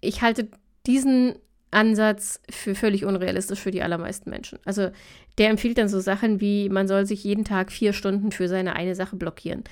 Ich 0.00 0.22
halte 0.22 0.48
diesen 0.86 1.34
Ansatz 1.72 2.40
für 2.48 2.76
völlig 2.76 3.04
unrealistisch 3.04 3.58
für 3.58 3.72
die 3.72 3.82
allermeisten 3.82 4.30
Menschen. 4.30 4.60
Also 4.64 4.90
der 5.38 5.50
empfiehlt 5.50 5.78
dann 5.78 5.88
so 5.88 5.98
Sachen 5.98 6.40
wie, 6.40 6.68
man 6.68 6.86
soll 6.86 7.06
sich 7.06 7.24
jeden 7.24 7.44
Tag 7.44 7.72
vier 7.72 7.92
Stunden 7.92 8.30
für 8.30 8.48
seine 8.48 8.76
eine 8.76 8.94
Sache 8.94 9.16
blockieren. 9.16 9.64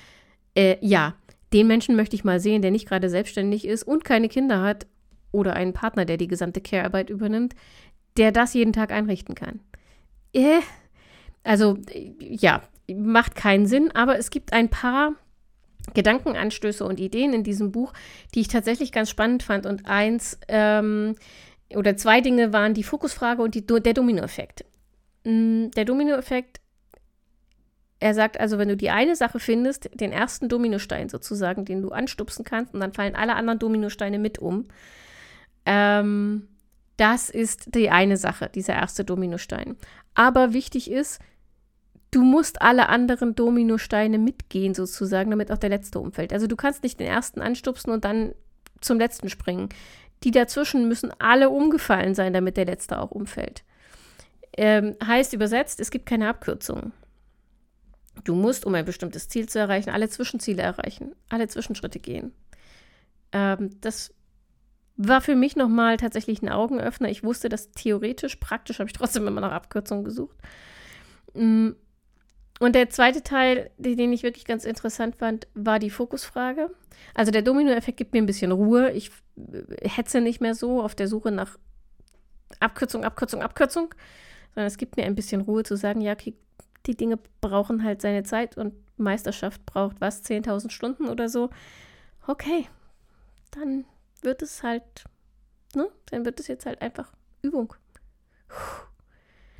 Äh, 0.55 0.75
ja, 0.81 1.15
den 1.53 1.67
Menschen 1.67 1.95
möchte 1.95 2.15
ich 2.15 2.23
mal 2.23 2.39
sehen, 2.39 2.61
der 2.61 2.71
nicht 2.71 2.87
gerade 2.87 3.09
selbstständig 3.09 3.65
ist 3.65 3.83
und 3.83 4.03
keine 4.03 4.29
Kinder 4.29 4.61
hat 4.61 4.87
oder 5.31 5.53
einen 5.53 5.73
Partner, 5.73 6.05
der 6.05 6.17
die 6.17 6.27
gesamte 6.27 6.61
Care-Arbeit 6.61 7.09
übernimmt, 7.09 7.55
der 8.17 8.31
das 8.31 8.53
jeden 8.53 8.73
Tag 8.73 8.91
einrichten 8.91 9.35
kann. 9.35 9.59
Äh, 10.33 10.59
also 11.43 11.77
ja, 12.19 12.61
macht 12.87 13.35
keinen 13.35 13.65
Sinn, 13.65 13.91
aber 13.91 14.17
es 14.17 14.29
gibt 14.29 14.53
ein 14.53 14.69
paar 14.69 15.13
Gedankenanstöße 15.93 16.85
und 16.85 16.99
Ideen 16.99 17.33
in 17.33 17.43
diesem 17.43 17.71
Buch, 17.71 17.93
die 18.33 18.41
ich 18.41 18.47
tatsächlich 18.47 18.91
ganz 18.91 19.09
spannend 19.09 19.43
fand. 19.43 19.65
Und 19.65 19.85
eins 19.85 20.39
ähm, 20.47 21.15
oder 21.75 21.97
zwei 21.97 22.21
Dinge 22.21 22.53
waren 22.53 22.73
die 22.73 22.83
Fokusfrage 22.83 23.41
und 23.41 23.55
die, 23.55 23.65
der 23.65 23.93
Dominoeffekt. 23.93 24.63
Mm, 25.25 25.69
der 25.75 25.85
Dominoeffekt, 25.85 26.61
er 28.03 28.13
sagt 28.13 28.37
also, 28.37 28.57
wenn 28.57 28.67
du 28.67 28.75
die 28.75 28.89
eine 28.89 29.15
Sache 29.15 29.39
findest, 29.39 29.89
den 29.97 30.11
ersten 30.11 30.49
Dominostein 30.49 31.07
sozusagen, 31.07 31.63
den 31.63 31.81
du 31.81 31.91
anstupsen 31.91 32.43
kannst, 32.43 32.73
und 32.73 32.81
dann 32.81 32.91
fallen 32.91 33.15
alle 33.15 33.33
anderen 33.33 33.59
Dominosteine 33.59 34.19
mit 34.19 34.39
um. 34.39 34.65
Ähm, 35.65 36.49
das 36.97 37.29
ist 37.29 37.73
die 37.75 37.89
eine 37.89 38.17
Sache, 38.17 38.49
dieser 38.53 38.73
erste 38.73 39.05
Dominostein. 39.05 39.77
Aber 40.15 40.51
wichtig 40.51 40.91
ist, 40.91 41.21
du 42.11 42.23
musst 42.23 42.61
alle 42.61 42.89
anderen 42.89 43.35
Dominosteine 43.35 44.17
mitgehen, 44.17 44.73
sozusagen, 44.73 45.29
damit 45.29 45.49
auch 45.49 45.57
der 45.57 45.69
letzte 45.69 46.01
umfällt. 46.01 46.33
Also 46.33 46.45
du 46.47 46.57
kannst 46.57 46.83
nicht 46.83 46.99
den 46.99 47.07
ersten 47.07 47.39
anstupsen 47.39 47.93
und 47.93 48.03
dann 48.03 48.33
zum 48.81 48.99
letzten 48.99 49.29
springen. 49.29 49.69
Die 50.25 50.31
dazwischen 50.31 50.89
müssen 50.89 51.13
alle 51.19 51.49
umgefallen 51.49 52.15
sein, 52.15 52.33
damit 52.33 52.57
der 52.57 52.65
letzte 52.65 52.99
auch 52.99 53.11
umfällt. 53.11 53.63
Ähm, 54.57 54.97
heißt 55.01 55.31
übersetzt, 55.31 55.79
es 55.79 55.89
gibt 55.89 56.05
keine 56.05 56.27
Abkürzung. 56.27 56.91
Du 58.23 58.35
musst, 58.35 58.65
um 58.65 58.75
ein 58.75 58.85
bestimmtes 58.85 59.27
Ziel 59.27 59.49
zu 59.49 59.59
erreichen, 59.59 59.89
alle 59.89 60.09
Zwischenziele 60.09 60.61
erreichen, 60.61 61.15
alle 61.29 61.47
Zwischenschritte 61.47 61.99
gehen. 61.99 62.31
Ähm, 63.31 63.71
das 63.81 64.13
war 64.95 65.21
für 65.21 65.35
mich 65.35 65.55
nochmal 65.55 65.97
tatsächlich 65.97 66.41
ein 66.41 66.49
Augenöffner. 66.49 67.09
Ich 67.09 67.23
wusste 67.23 67.49
das 67.49 67.71
theoretisch, 67.71 68.35
praktisch 68.35 68.79
habe 68.79 68.89
ich 68.89 68.93
trotzdem 68.93 69.27
immer 69.27 69.41
nach 69.41 69.51
Abkürzungen 69.51 70.05
gesucht. 70.05 70.37
Mm, 71.33 71.71
und 72.59 72.75
der 72.75 72.89
zweite 72.89 73.23
Teil, 73.23 73.71
den 73.77 74.13
ich 74.13 74.23
wirklich 74.23 74.45
ganz 74.45 74.63
interessant 74.63 75.15
fand, 75.15 75.47
war 75.55 75.79
die 75.79 75.89
Fokusfrage. 75.89 76.69
Also 77.15 77.31
der 77.31 77.41
Dominoeffekt 77.41 77.97
gibt 77.97 78.13
mir 78.13 78.21
ein 78.21 78.27
bisschen 78.27 78.51
Ruhe. 78.51 78.91
Ich 78.91 79.11
äh, 79.37 79.89
hetze 79.89 80.21
nicht 80.21 80.39
mehr 80.39 80.53
so 80.53 80.81
auf 80.81 80.93
der 80.93 81.07
Suche 81.07 81.31
nach 81.31 81.57
Abkürzung, 82.59 83.03
Abkürzung, 83.03 83.41
Abkürzung, 83.41 83.93
sondern 84.53 84.67
es 84.67 84.77
gibt 84.77 84.95
mir 84.95 85.05
ein 85.05 85.15
bisschen 85.15 85.41
Ruhe 85.41 85.63
zu 85.63 85.75
sagen, 85.75 86.01
ja, 86.01 86.13
okay, 86.13 86.35
die 86.85 86.95
Dinge 86.95 87.17
brauchen 87.41 87.83
halt 87.83 88.01
seine 88.01 88.23
Zeit 88.23 88.57
und 88.57 88.73
Meisterschaft 88.97 89.65
braucht 89.65 90.01
was, 90.01 90.23
10.000 90.23 90.69
Stunden 90.69 91.07
oder 91.07 91.29
so. 91.29 91.49
Okay, 92.27 92.67
dann 93.51 93.85
wird 94.21 94.41
es 94.41 94.63
halt, 94.63 95.05
ne, 95.75 95.89
dann 96.07 96.25
wird 96.25 96.39
es 96.39 96.47
jetzt 96.47 96.65
halt 96.65 96.81
einfach 96.81 97.11
Übung. 97.41 97.73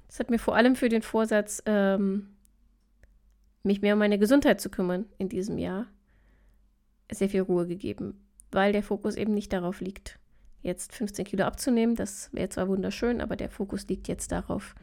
Das 0.07 0.19
hat 0.19 0.29
mir 0.29 0.39
vor 0.39 0.55
allem 0.55 0.75
für 0.75 0.89
den 0.89 1.01
Vorsatz 1.01 1.63
ähm, 1.65 2.35
mich 3.63 3.81
mehr 3.81 3.93
um 3.93 3.99
meine 3.99 4.19
Gesundheit 4.19 4.61
zu 4.61 4.69
kümmern 4.69 5.05
in 5.17 5.29
diesem 5.29 5.57
Jahr, 5.57 5.87
sehr 7.11 7.29
viel 7.29 7.41
Ruhe 7.41 7.67
gegeben, 7.67 8.23
weil 8.51 8.73
der 8.73 8.83
Fokus 8.83 9.15
eben 9.15 9.33
nicht 9.33 9.51
darauf 9.53 9.81
liegt, 9.81 10.19
jetzt 10.61 10.93
15 10.93 11.25
Kilo 11.25 11.45
abzunehmen. 11.45 11.95
Das 11.95 12.29
wäre 12.33 12.49
zwar 12.49 12.67
wunderschön, 12.67 13.21
aber 13.21 13.35
der 13.35 13.49
Fokus 13.49 13.87
liegt 13.87 14.07
jetzt 14.07 14.31
darauf, 14.31 14.75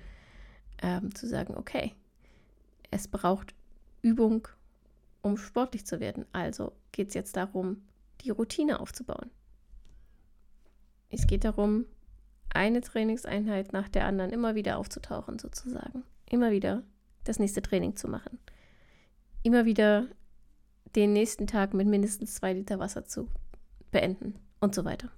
ähm, 0.82 1.14
zu 1.14 1.26
sagen, 1.26 1.56
okay, 1.56 1.94
es 2.90 3.08
braucht 3.08 3.54
Übung, 4.02 4.48
um 5.22 5.36
sportlich 5.36 5.86
zu 5.86 6.00
werden. 6.00 6.24
Also 6.32 6.72
geht 6.92 7.08
es 7.08 7.14
jetzt 7.14 7.36
darum, 7.36 7.82
die 8.22 8.30
Routine 8.30 8.80
aufzubauen. 8.80 9.30
Es 11.10 11.26
geht 11.26 11.44
darum, 11.44 11.86
eine 12.52 12.80
Trainingseinheit 12.80 13.72
nach 13.72 13.88
der 13.88 14.06
anderen 14.06 14.30
immer 14.30 14.54
wieder 14.54 14.78
aufzutauchen, 14.78 15.38
sozusagen. 15.38 16.04
Immer 16.26 16.50
wieder 16.50 16.82
das 17.24 17.38
nächste 17.38 17.62
Training 17.62 17.96
zu 17.96 18.08
machen 18.08 18.38
immer 19.42 19.64
wieder 19.64 20.06
den 20.96 21.12
nächsten 21.12 21.46
Tag 21.46 21.74
mit 21.74 21.86
mindestens 21.86 22.34
zwei 22.34 22.52
Liter 22.52 22.78
Wasser 22.78 23.04
zu 23.04 23.28
beenden 23.90 24.34
und 24.60 24.74
so 24.74 24.84
weiter. 24.84 25.08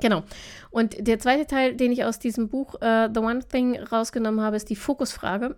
Genau. 0.00 0.22
Und 0.70 1.06
der 1.06 1.18
zweite 1.18 1.46
Teil, 1.46 1.76
den 1.76 1.92
ich 1.92 2.04
aus 2.04 2.18
diesem 2.18 2.48
Buch 2.48 2.74
uh, 2.76 3.08
The 3.12 3.20
One 3.20 3.46
Thing 3.46 3.78
rausgenommen 3.78 4.40
habe, 4.40 4.56
ist 4.56 4.70
die 4.70 4.76
Fokusfrage. 4.76 5.56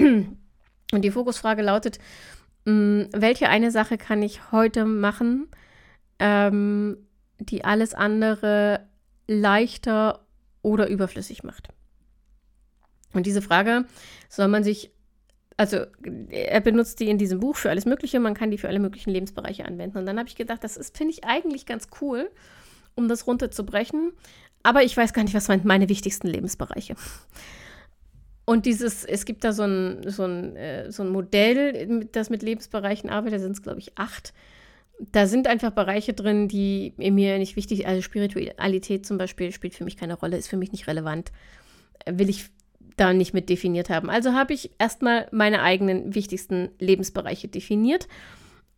Und 0.00 1.02
die 1.02 1.10
Fokusfrage 1.10 1.62
lautet, 1.62 1.98
mm, 2.64 3.02
welche 3.12 3.48
eine 3.48 3.70
Sache 3.70 3.98
kann 3.98 4.22
ich 4.22 4.50
heute 4.52 4.84
machen, 4.84 5.48
ähm, 6.18 6.96
die 7.38 7.64
alles 7.64 7.94
andere 7.94 8.88
leichter 9.26 10.26
oder 10.62 10.88
überflüssig 10.88 11.44
macht? 11.44 11.68
Und 13.12 13.26
diese 13.26 13.42
Frage 13.42 13.84
soll 14.28 14.48
man 14.48 14.64
sich 14.64 14.92
also 15.60 15.84
er 16.30 16.60
benutzt 16.62 17.00
die 17.00 17.10
in 17.10 17.18
diesem 17.18 17.38
Buch 17.38 17.54
für 17.54 17.68
alles 17.68 17.84
Mögliche, 17.84 18.18
man 18.18 18.32
kann 18.32 18.50
die 18.50 18.56
für 18.56 18.68
alle 18.68 18.78
möglichen 18.78 19.10
Lebensbereiche 19.10 19.66
anwenden. 19.66 19.98
Und 19.98 20.06
dann 20.06 20.18
habe 20.18 20.26
ich 20.26 20.34
gedacht, 20.34 20.64
das 20.64 20.78
ist, 20.78 20.96
finde 20.96 21.12
ich 21.12 21.24
eigentlich 21.24 21.66
ganz 21.66 21.88
cool, 22.00 22.30
um 22.94 23.08
das 23.08 23.26
runterzubrechen. 23.26 24.12
Aber 24.62 24.84
ich 24.84 24.96
weiß 24.96 25.12
gar 25.12 25.22
nicht, 25.22 25.34
was 25.34 25.44
sind 25.44 25.66
meine 25.66 25.90
wichtigsten 25.90 26.28
Lebensbereiche. 26.28 26.94
Und 28.50 28.66
dieses, 28.66 29.04
es 29.04 29.26
gibt 29.26 29.44
da 29.44 29.52
so 29.52 29.62
ein, 29.62 30.10
so 30.10 30.24
ein, 30.24 30.56
äh, 30.56 30.90
so 30.90 31.04
ein 31.04 31.10
Modell, 31.10 32.08
das 32.10 32.30
mit 32.30 32.42
Lebensbereichen 32.42 33.08
arbeitet, 33.08 33.38
da 33.38 33.42
sind 33.44 33.52
es, 33.52 33.62
glaube 33.62 33.78
ich, 33.78 33.96
acht. 33.96 34.34
Da 34.98 35.28
sind 35.28 35.46
einfach 35.46 35.70
Bereiche 35.70 36.14
drin, 36.14 36.48
die 36.48 36.92
mir 36.96 37.38
nicht 37.38 37.54
wichtig 37.54 37.78
sind. 37.78 37.86
Also 37.86 38.02
Spiritualität 38.02 39.06
zum 39.06 39.18
Beispiel 39.18 39.52
spielt 39.52 39.76
für 39.76 39.84
mich 39.84 39.96
keine 39.96 40.14
Rolle, 40.14 40.36
ist 40.36 40.48
für 40.48 40.56
mich 40.56 40.72
nicht 40.72 40.88
relevant. 40.88 41.30
Will 42.06 42.28
ich 42.28 42.46
da 42.96 43.12
nicht 43.12 43.34
mit 43.34 43.48
definiert 43.50 43.88
haben. 43.88 44.10
Also 44.10 44.32
habe 44.32 44.52
ich 44.52 44.72
erstmal 44.80 45.28
meine 45.30 45.62
eigenen 45.62 46.16
wichtigsten 46.16 46.70
Lebensbereiche 46.80 47.46
definiert 47.46 48.08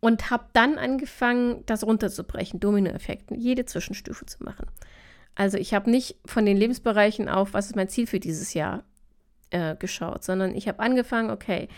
und 0.01 0.29
habe 0.29 0.45
dann 0.53 0.77
angefangen, 0.77 1.63
das 1.65 1.83
runterzubrechen, 1.83 2.59
Dominoeffekten, 2.59 3.39
jede 3.39 3.65
Zwischenstufe 3.65 4.27
zu 4.27 4.43
machen. 4.43 4.67
Also 5.33 5.57
ich 5.57 5.73
habe 5.73 5.89
nicht 5.89 6.17
von 6.27 6.45
den 6.45 6.57
Lebensbereichen 6.57 7.27
auf, 7.27 7.55
was 7.55 7.65
ist 7.65 7.75
mein 7.75 7.89
Ziel 7.89 8.05
für 8.05 8.19
dieses 8.19 8.53
Jahr, 8.53 8.83
äh, 9.53 9.75
geschaut, 9.77 10.23
sondern 10.23 10.55
ich 10.55 10.67
habe 10.67 10.79
angefangen, 10.79 11.29
okay, 11.29 11.69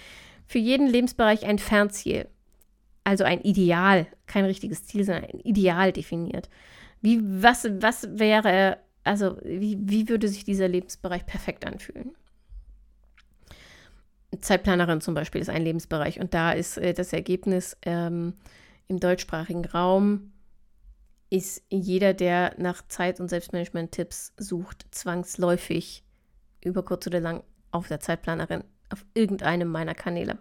für 0.47 0.59
jeden 0.59 0.87
Lebensbereich 0.87 1.45
ein 1.45 1.59
Fernziel, 1.59 2.27
also 3.03 3.23
ein 3.23 3.41
Ideal, 3.41 4.07
kein 4.25 4.45
richtiges 4.45 4.85
Ziel, 4.85 5.03
sondern 5.03 5.25
ein 5.25 5.39
Ideal 5.41 5.91
definiert. 5.91 6.49
Wie, 7.01 7.19
was, 7.21 7.67
was 7.79 8.07
wäre, 8.17 8.77
also 9.03 9.37
wie, 9.43 9.77
wie 9.79 10.09
würde 10.09 10.27
sich 10.27 10.43
dieser 10.43 10.67
Lebensbereich 10.67 11.25
perfekt 11.25 11.65
anfühlen? 11.65 12.11
Zeitplanerin 14.39 15.01
zum 15.01 15.13
Beispiel 15.13 15.41
ist 15.41 15.49
ein 15.49 15.61
Lebensbereich 15.61 16.19
und 16.19 16.33
da 16.33 16.51
ist 16.51 16.77
äh, 16.77 16.93
das 16.93 17.13
Ergebnis 17.13 17.77
ähm, 17.83 18.33
im 18.87 18.99
deutschsprachigen 18.99 19.65
Raum 19.65 20.31
ist 21.29 21.63
jeder, 21.69 22.13
der 22.13 22.53
nach 22.57 22.87
Zeit- 22.87 23.19
und 23.19 23.29
Selbstmanagement-Tipps 23.29 24.33
sucht, 24.37 24.85
zwangsläufig 24.91 26.03
über 26.63 26.83
kurz 26.83 27.07
oder 27.07 27.19
lang 27.19 27.43
auf 27.75 27.87
der 27.87 27.99
Zeitplanerin, 27.99 28.63
auf 28.89 29.05
irgendeinem 29.13 29.69
meiner 29.69 29.95
Kanäle. 29.95 30.37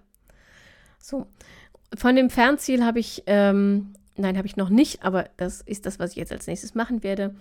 So, 0.99 1.27
von 1.97 2.17
dem 2.17 2.31
Fernziel 2.31 2.85
habe 2.85 2.99
ich, 2.99 3.23
ähm, 3.27 3.95
nein, 4.17 4.37
habe 4.37 4.47
ich 4.47 4.57
noch 4.57 4.71
nicht, 4.71 5.05
aber 5.05 5.29
das 5.37 5.61
ist 5.61 5.87
das, 5.87 5.99
was 5.99 6.13
ich 6.13 6.17
jetzt 6.17 6.33
als 6.33 6.47
nächstes 6.47 6.75
machen 6.75 7.03
werde 7.03 7.35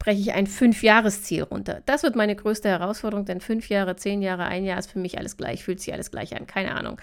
breche 0.00 0.20
ich 0.20 0.32
ein 0.32 0.48
Fünfjahresziel 0.48 1.44
runter. 1.44 1.82
Das 1.86 2.02
wird 2.02 2.16
meine 2.16 2.34
größte 2.34 2.68
Herausforderung, 2.68 3.26
denn 3.26 3.40
fünf 3.40 3.68
Jahre, 3.68 3.94
zehn 3.94 4.22
Jahre, 4.22 4.46
ein 4.46 4.64
Jahr 4.64 4.78
ist 4.78 4.90
für 4.90 4.98
mich 4.98 5.18
alles 5.18 5.36
gleich, 5.36 5.62
fühlt 5.62 5.78
sich 5.78 5.92
alles 5.92 6.10
gleich 6.10 6.34
an, 6.34 6.48
keine 6.48 6.74
Ahnung. 6.74 7.00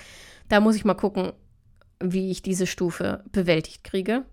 Da 0.50 0.60
muss 0.60 0.76
ich 0.76 0.84
mal 0.84 0.96
gucken, 0.96 1.32
wie 2.02 2.32
ich 2.32 2.42
diese 2.42 2.68
Stufe 2.68 3.24
bewältigt 3.32 3.86
kriege. 3.86 4.26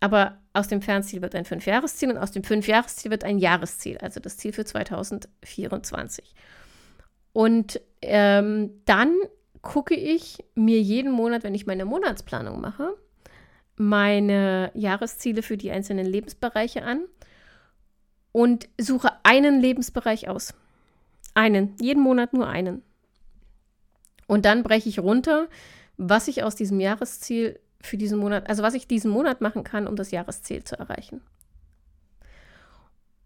Aber 0.00 0.38
aus 0.54 0.66
dem 0.66 0.80
Fernziel 0.80 1.20
wird 1.20 1.34
ein 1.34 1.44
Fünfjahresziel 1.44 2.10
und 2.10 2.16
aus 2.16 2.32
dem 2.32 2.42
Fünfjahresziel 2.42 3.10
wird 3.10 3.22
ein 3.22 3.38
Jahresziel, 3.38 3.98
also 3.98 4.18
das 4.18 4.38
Ziel 4.38 4.54
für 4.54 4.64
2024. 4.64 6.34
Und 7.32 7.80
ähm, 8.02 8.82
dann 8.84 9.14
gucke 9.62 9.94
ich 9.94 10.44
mir 10.54 10.80
jeden 10.80 11.12
Monat, 11.12 11.44
wenn 11.44 11.54
ich 11.54 11.66
meine 11.66 11.84
Monatsplanung 11.84 12.60
mache, 12.60 12.94
meine 13.76 14.70
Jahresziele 14.74 15.42
für 15.42 15.56
die 15.56 15.70
einzelnen 15.70 16.06
Lebensbereiche 16.06 16.82
an 16.82 17.04
und 18.32 18.68
suche 18.78 19.10
einen 19.22 19.60
Lebensbereich 19.60 20.28
aus. 20.28 20.54
Einen, 21.34 21.76
jeden 21.80 22.02
Monat 22.02 22.32
nur 22.32 22.48
einen. 22.48 22.82
Und 24.26 24.44
dann 24.44 24.62
breche 24.62 24.88
ich 24.88 24.98
runter, 24.98 25.48
was 25.96 26.28
ich 26.28 26.42
aus 26.42 26.54
diesem 26.54 26.80
Jahresziel 26.80 27.58
für 27.80 27.96
diesen 27.96 28.18
Monat, 28.18 28.48
also 28.48 28.62
was 28.62 28.74
ich 28.74 28.86
diesen 28.86 29.10
Monat 29.10 29.40
machen 29.40 29.64
kann, 29.64 29.86
um 29.86 29.96
das 29.96 30.10
Jahresziel 30.10 30.64
zu 30.64 30.78
erreichen. 30.78 31.20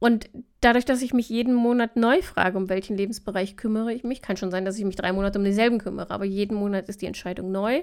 Und 0.04 0.28
dadurch, 0.60 0.84
dass 0.84 1.00
ich 1.00 1.14
mich 1.14 1.30
jeden 1.30 1.54
Monat 1.54 1.96
neu 1.96 2.20
frage, 2.20 2.58
um 2.58 2.68
welchen 2.68 2.94
Lebensbereich 2.94 3.56
kümmere 3.56 3.94
ich 3.94 4.04
mich, 4.04 4.20
kann 4.20 4.36
schon 4.36 4.50
sein, 4.50 4.66
dass 4.66 4.76
ich 4.76 4.84
mich 4.84 4.96
drei 4.96 5.14
Monate 5.14 5.38
um 5.38 5.44
denselben 5.46 5.78
kümmere, 5.78 6.10
aber 6.10 6.26
jeden 6.26 6.58
Monat 6.58 6.90
ist 6.90 7.00
die 7.00 7.06
Entscheidung 7.06 7.50
neu. 7.50 7.82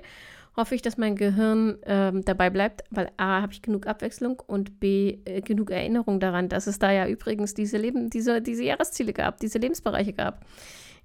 hoffe 0.55 0.75
ich, 0.75 0.83
dass 0.83 0.99
mein 0.99 1.15
Gehirn 1.15 1.79
ähm, 1.81 2.23
dabei 2.23 2.51
bleibt, 2.51 2.83
weil 2.91 3.09
A, 3.17 3.41
habe 3.41 3.53
ich 3.53 3.63
genug 3.63 3.87
Abwechslung 3.87 4.39
und 4.39 4.79
B, 4.79 5.17
äh, 5.25 5.41
genug 5.41 5.71
Erinnerung 5.71 6.19
daran, 6.19 6.47
dass 6.47 6.67
es 6.67 6.77
da 6.77 6.91
ja 6.91 7.07
übrigens 7.07 7.55
diese, 7.55 7.79
Leben, 7.79 8.11
diese, 8.11 8.39
diese 8.39 8.65
Jahresziele 8.65 9.13
gab, 9.13 9.39
diese 9.39 9.57
Lebensbereiche 9.57 10.13
gab, 10.13 10.45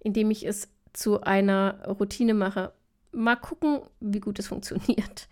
indem 0.00 0.31
ich 0.31 0.46
es 0.46 0.68
zu 0.92 1.22
einer 1.22 1.83
Routine 1.98 2.35
mache. 2.35 2.74
Mal 3.12 3.37
gucken, 3.37 3.81
wie 4.00 4.20
gut 4.20 4.38
es 4.38 4.48
funktioniert. 4.48 5.29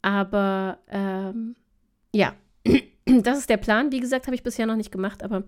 Aber 0.00 0.78
ähm, 0.88 1.56
ja, 2.14 2.34
das 3.22 3.38
ist 3.38 3.50
der 3.50 3.56
Plan. 3.56 3.92
Wie 3.92 4.00
gesagt, 4.00 4.26
habe 4.26 4.34
ich 4.34 4.42
bisher 4.42 4.66
noch 4.66 4.76
nicht 4.76 4.92
gemacht, 4.92 5.22
aber 5.22 5.44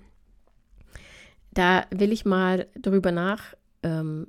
da 1.53 1.87
will 1.91 2.13
ich 2.13 2.25
mal 2.25 2.67
drüber 2.77 3.13
nach 3.13 3.55
ähm. 3.83 4.27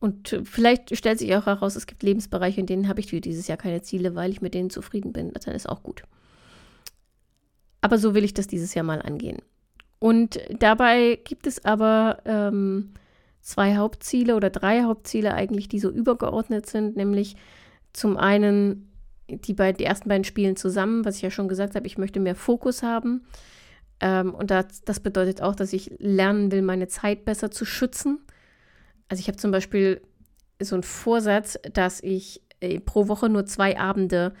Und 0.00 0.40
vielleicht 0.44 0.96
stellt 0.96 1.18
sich 1.18 1.34
auch 1.34 1.46
heraus, 1.46 1.76
es 1.76 1.86
gibt 1.86 2.02
Lebensbereiche, 2.02 2.60
in 2.60 2.66
denen 2.66 2.88
habe 2.88 3.00
ich 3.00 3.06
für 3.06 3.20
dieses 3.20 3.48
Jahr 3.48 3.58
keine 3.58 3.82
Ziele, 3.82 4.14
weil 4.14 4.30
ich 4.30 4.42
mit 4.42 4.52
denen 4.54 4.70
zufrieden 4.70 5.12
bin. 5.12 5.32
Dann 5.32 5.54
ist 5.54 5.68
auch 5.68 5.82
gut. 5.82 6.02
Aber 7.80 7.96
so 7.96 8.14
will 8.14 8.24
ich 8.24 8.34
das 8.34 8.46
dieses 8.46 8.74
Jahr 8.74 8.84
mal 8.84 9.00
angehen. 9.00 9.38
Und 9.98 10.38
dabei 10.58 11.18
gibt 11.24 11.46
es 11.46 11.64
aber 11.64 12.18
ähm, 12.24 12.92
zwei 13.40 13.76
Hauptziele 13.76 14.36
oder 14.36 14.50
drei 14.50 14.82
Hauptziele 14.82 15.34
eigentlich, 15.34 15.68
die 15.68 15.78
so 15.78 15.90
übergeordnet 15.90 16.66
sind, 16.66 16.96
nämlich 16.96 17.36
zum 17.92 18.16
einen 18.16 18.89
die, 19.38 19.54
beiden, 19.54 19.78
die 19.78 19.84
ersten 19.84 20.08
beiden 20.08 20.24
Spielen 20.24 20.56
zusammen, 20.56 21.04
was 21.04 21.16
ich 21.16 21.22
ja 21.22 21.30
schon 21.30 21.48
gesagt 21.48 21.74
habe, 21.74 21.86
ich 21.86 21.98
möchte 21.98 22.20
mehr 22.20 22.34
Fokus 22.34 22.82
haben. 22.82 23.22
Ähm, 24.00 24.34
und 24.34 24.50
das, 24.50 24.82
das 24.84 25.00
bedeutet 25.00 25.42
auch, 25.42 25.54
dass 25.54 25.72
ich 25.72 25.92
lernen 25.98 26.50
will, 26.52 26.62
meine 26.62 26.88
Zeit 26.88 27.24
besser 27.24 27.50
zu 27.50 27.64
schützen. 27.64 28.20
Also 29.08 29.20
ich 29.20 29.28
habe 29.28 29.38
zum 29.38 29.50
Beispiel 29.50 30.00
so 30.60 30.74
einen 30.76 30.82
Vorsatz, 30.82 31.58
dass 31.72 32.02
ich 32.02 32.42
äh, 32.60 32.80
pro 32.80 33.08
Woche 33.08 33.28
nur 33.28 33.46
zwei 33.46 33.78
Abende 33.78 34.34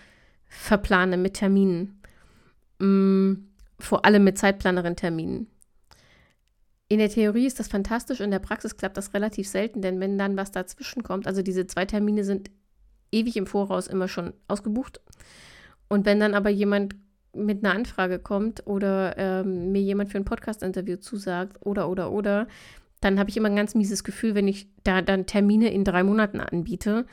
verplane 0.46 1.16
mit 1.16 1.34
Terminen. 1.34 2.00
Mm, 2.78 3.34
vor 3.78 4.04
allem 4.04 4.24
mit 4.24 4.38
Zeitplanerin-Terminen. 4.38 5.46
In 6.88 6.98
der 6.98 7.08
Theorie 7.08 7.46
ist 7.46 7.60
das 7.60 7.68
fantastisch, 7.68 8.20
in 8.20 8.32
der 8.32 8.40
Praxis 8.40 8.76
klappt 8.76 8.96
das 8.96 9.14
relativ 9.14 9.46
selten, 9.48 9.80
denn 9.80 10.00
wenn 10.00 10.18
dann 10.18 10.36
was 10.36 10.50
dazwischen 10.50 11.04
kommt, 11.04 11.26
also 11.26 11.40
diese 11.40 11.66
zwei 11.66 11.84
Termine 11.84 12.24
sind 12.24 12.50
ewig 13.12 13.36
im 13.36 13.46
Voraus 13.46 13.86
immer 13.86 14.08
schon 14.08 14.32
ausgebucht. 14.48 15.00
Und 15.88 16.06
wenn 16.06 16.20
dann 16.20 16.34
aber 16.34 16.50
jemand 16.50 16.94
mit 17.32 17.64
einer 17.64 17.74
Anfrage 17.74 18.18
kommt 18.18 18.66
oder 18.66 19.16
ähm, 19.16 19.72
mir 19.72 19.82
jemand 19.82 20.10
für 20.10 20.18
ein 20.18 20.24
Podcast-Interview 20.24 20.96
zusagt 20.96 21.58
oder, 21.64 21.88
oder, 21.88 22.10
oder, 22.12 22.48
dann 23.00 23.18
habe 23.18 23.30
ich 23.30 23.36
immer 23.36 23.48
ein 23.48 23.56
ganz 23.56 23.74
mieses 23.74 24.04
Gefühl, 24.04 24.34
wenn 24.34 24.48
ich 24.48 24.68
da 24.84 25.00
dann 25.00 25.26
Termine 25.26 25.72
in 25.72 25.84
drei 25.84 26.02
Monaten 26.02 26.40
anbiete. 26.40 27.06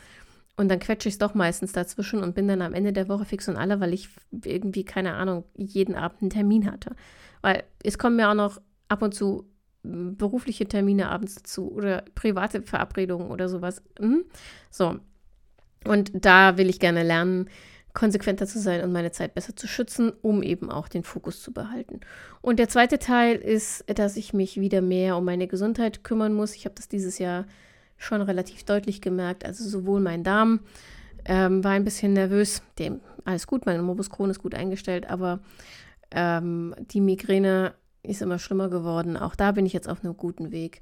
Und 0.58 0.70
dann 0.70 0.80
quetsche 0.80 1.08
ich 1.08 1.16
es 1.16 1.20
doch 1.20 1.36
meistens 1.36 1.72
dazwischen 1.72 2.24
und 2.24 2.34
bin 2.34 2.48
dann 2.48 2.64
am 2.64 2.74
Ende 2.74 2.92
der 2.92 3.08
Woche 3.10 3.26
fix 3.26 3.48
und 3.48 3.58
alle, 3.58 3.80
weil 3.80 3.94
ich 3.94 4.10
irgendwie, 4.44 4.84
keine 4.84 5.14
Ahnung, 5.14 5.44
jeden 5.56 5.94
Abend 5.94 6.22
einen 6.22 6.32
Termin 6.32 6.70
hatte. 6.72 6.96
Weil 7.42 7.64
es 7.84 8.00
kommen 8.00 8.18
ja 8.18 8.32
auch 8.32 8.36
noch 8.36 8.60
ab 8.88 9.04
und 9.04 9.14
zu 9.14 9.48
berufliche 9.84 10.68
Termine 10.68 11.10
abends 11.10 11.36
dazu 11.36 11.72
oder 11.72 12.04
private 12.16 12.64
Verabredungen 12.64 13.30
oder 13.30 13.48
sowas. 13.48 13.84
Hm? 14.00 14.26
So. 14.72 15.00
Und 15.86 16.12
da 16.14 16.58
will 16.58 16.70
ich 16.70 16.80
gerne 16.80 17.04
lernen, 17.04 17.50
konsequenter 17.94 18.46
zu 18.46 18.60
sein 18.60 18.84
und 18.84 18.92
meine 18.92 19.12
Zeit 19.12 19.34
besser 19.34 19.56
zu 19.56 19.68
schützen, 19.68 20.14
um 20.22 20.44
eben 20.44 20.70
auch 20.70 20.88
den 20.88 21.04
Fokus 21.04 21.42
zu 21.42 21.52
behalten. 21.52 22.02
Und 22.42 22.60
der 22.60 22.70
zweite 22.70 23.00
Teil 23.00 23.38
ist, 23.38 23.84
dass 23.88 24.18
ich 24.18 24.34
mich 24.34 24.60
wieder 24.60 24.82
mehr 24.82 25.18
um 25.18 25.26
meine 25.26 25.48
Gesundheit 25.48 26.04
kümmern 26.04 26.34
muss. 26.34 26.56
Ich 26.56 26.66
habe 26.66 26.76
das 26.76 26.88
dieses 26.88 27.18
Jahr 27.18 27.46
schon 27.98 28.22
relativ 28.22 28.64
deutlich 28.66 29.02
gemerkt. 29.02 29.46
Also 29.46 29.68
sowohl 29.68 30.00
mein 30.00 30.24
Darm 30.24 30.60
ähm, 31.26 31.64
war 31.64 31.72
ein 31.72 31.84
bisschen 31.84 32.14
nervös, 32.14 32.62
dem 32.78 33.02
alles 33.26 33.46
gut, 33.46 33.66
mein 33.66 33.82
Morbus 33.82 34.10
Crohn 34.10 34.30
ist 34.30 34.42
gut 34.42 34.56
eingestellt, 34.56 35.10
aber 35.10 35.42
ähm, 36.12 36.74
die 36.80 37.02
Migräne 37.02 37.74
ist 38.02 38.22
immer 38.22 38.40
schlimmer 38.40 38.70
geworden. 38.70 39.18
Auch 39.18 39.36
da 39.36 39.52
bin 39.52 39.66
ich 39.66 39.74
jetzt 39.74 39.90
auf 39.90 40.04
einem 40.04 40.16
guten 40.16 40.52
Weg. 40.52 40.82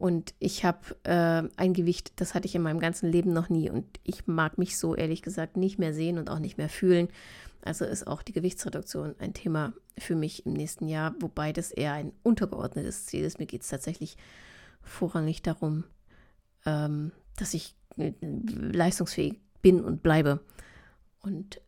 Und 0.00 0.32
ich 0.38 0.64
habe 0.64 0.96
äh, 1.02 1.46
ein 1.58 1.74
Gewicht, 1.74 2.22
das 2.22 2.32
hatte 2.32 2.46
ich 2.46 2.54
in 2.54 2.62
meinem 2.62 2.80
ganzen 2.80 3.12
Leben 3.12 3.34
noch 3.34 3.50
nie. 3.50 3.68
Und 3.68 3.84
ich 4.02 4.26
mag 4.26 4.56
mich 4.56 4.78
so 4.78 4.96
ehrlich 4.96 5.20
gesagt 5.20 5.58
nicht 5.58 5.78
mehr 5.78 5.92
sehen 5.92 6.16
und 6.16 6.30
auch 6.30 6.38
nicht 6.38 6.56
mehr 6.56 6.70
fühlen. 6.70 7.08
Also 7.60 7.84
ist 7.84 8.06
auch 8.06 8.22
die 8.22 8.32
Gewichtsreduktion 8.32 9.14
ein 9.18 9.34
Thema 9.34 9.74
für 9.98 10.14
mich 10.14 10.46
im 10.46 10.54
nächsten 10.54 10.88
Jahr, 10.88 11.14
wobei 11.20 11.52
das 11.52 11.70
eher 11.70 11.92
ein 11.92 12.14
untergeordnetes 12.22 13.04
Ziel 13.04 13.26
ist. 13.26 13.40
Mir 13.40 13.44
geht 13.44 13.60
es 13.60 13.68
tatsächlich 13.68 14.16
vorrangig 14.80 15.42
darum, 15.42 15.84
ähm, 16.64 17.12
dass 17.36 17.52
ich 17.52 17.76
äh, 17.98 18.12
leistungsfähig 18.22 19.38
bin 19.60 19.84
und 19.84 20.02
bleibe. 20.02 20.40
Und 21.20 21.60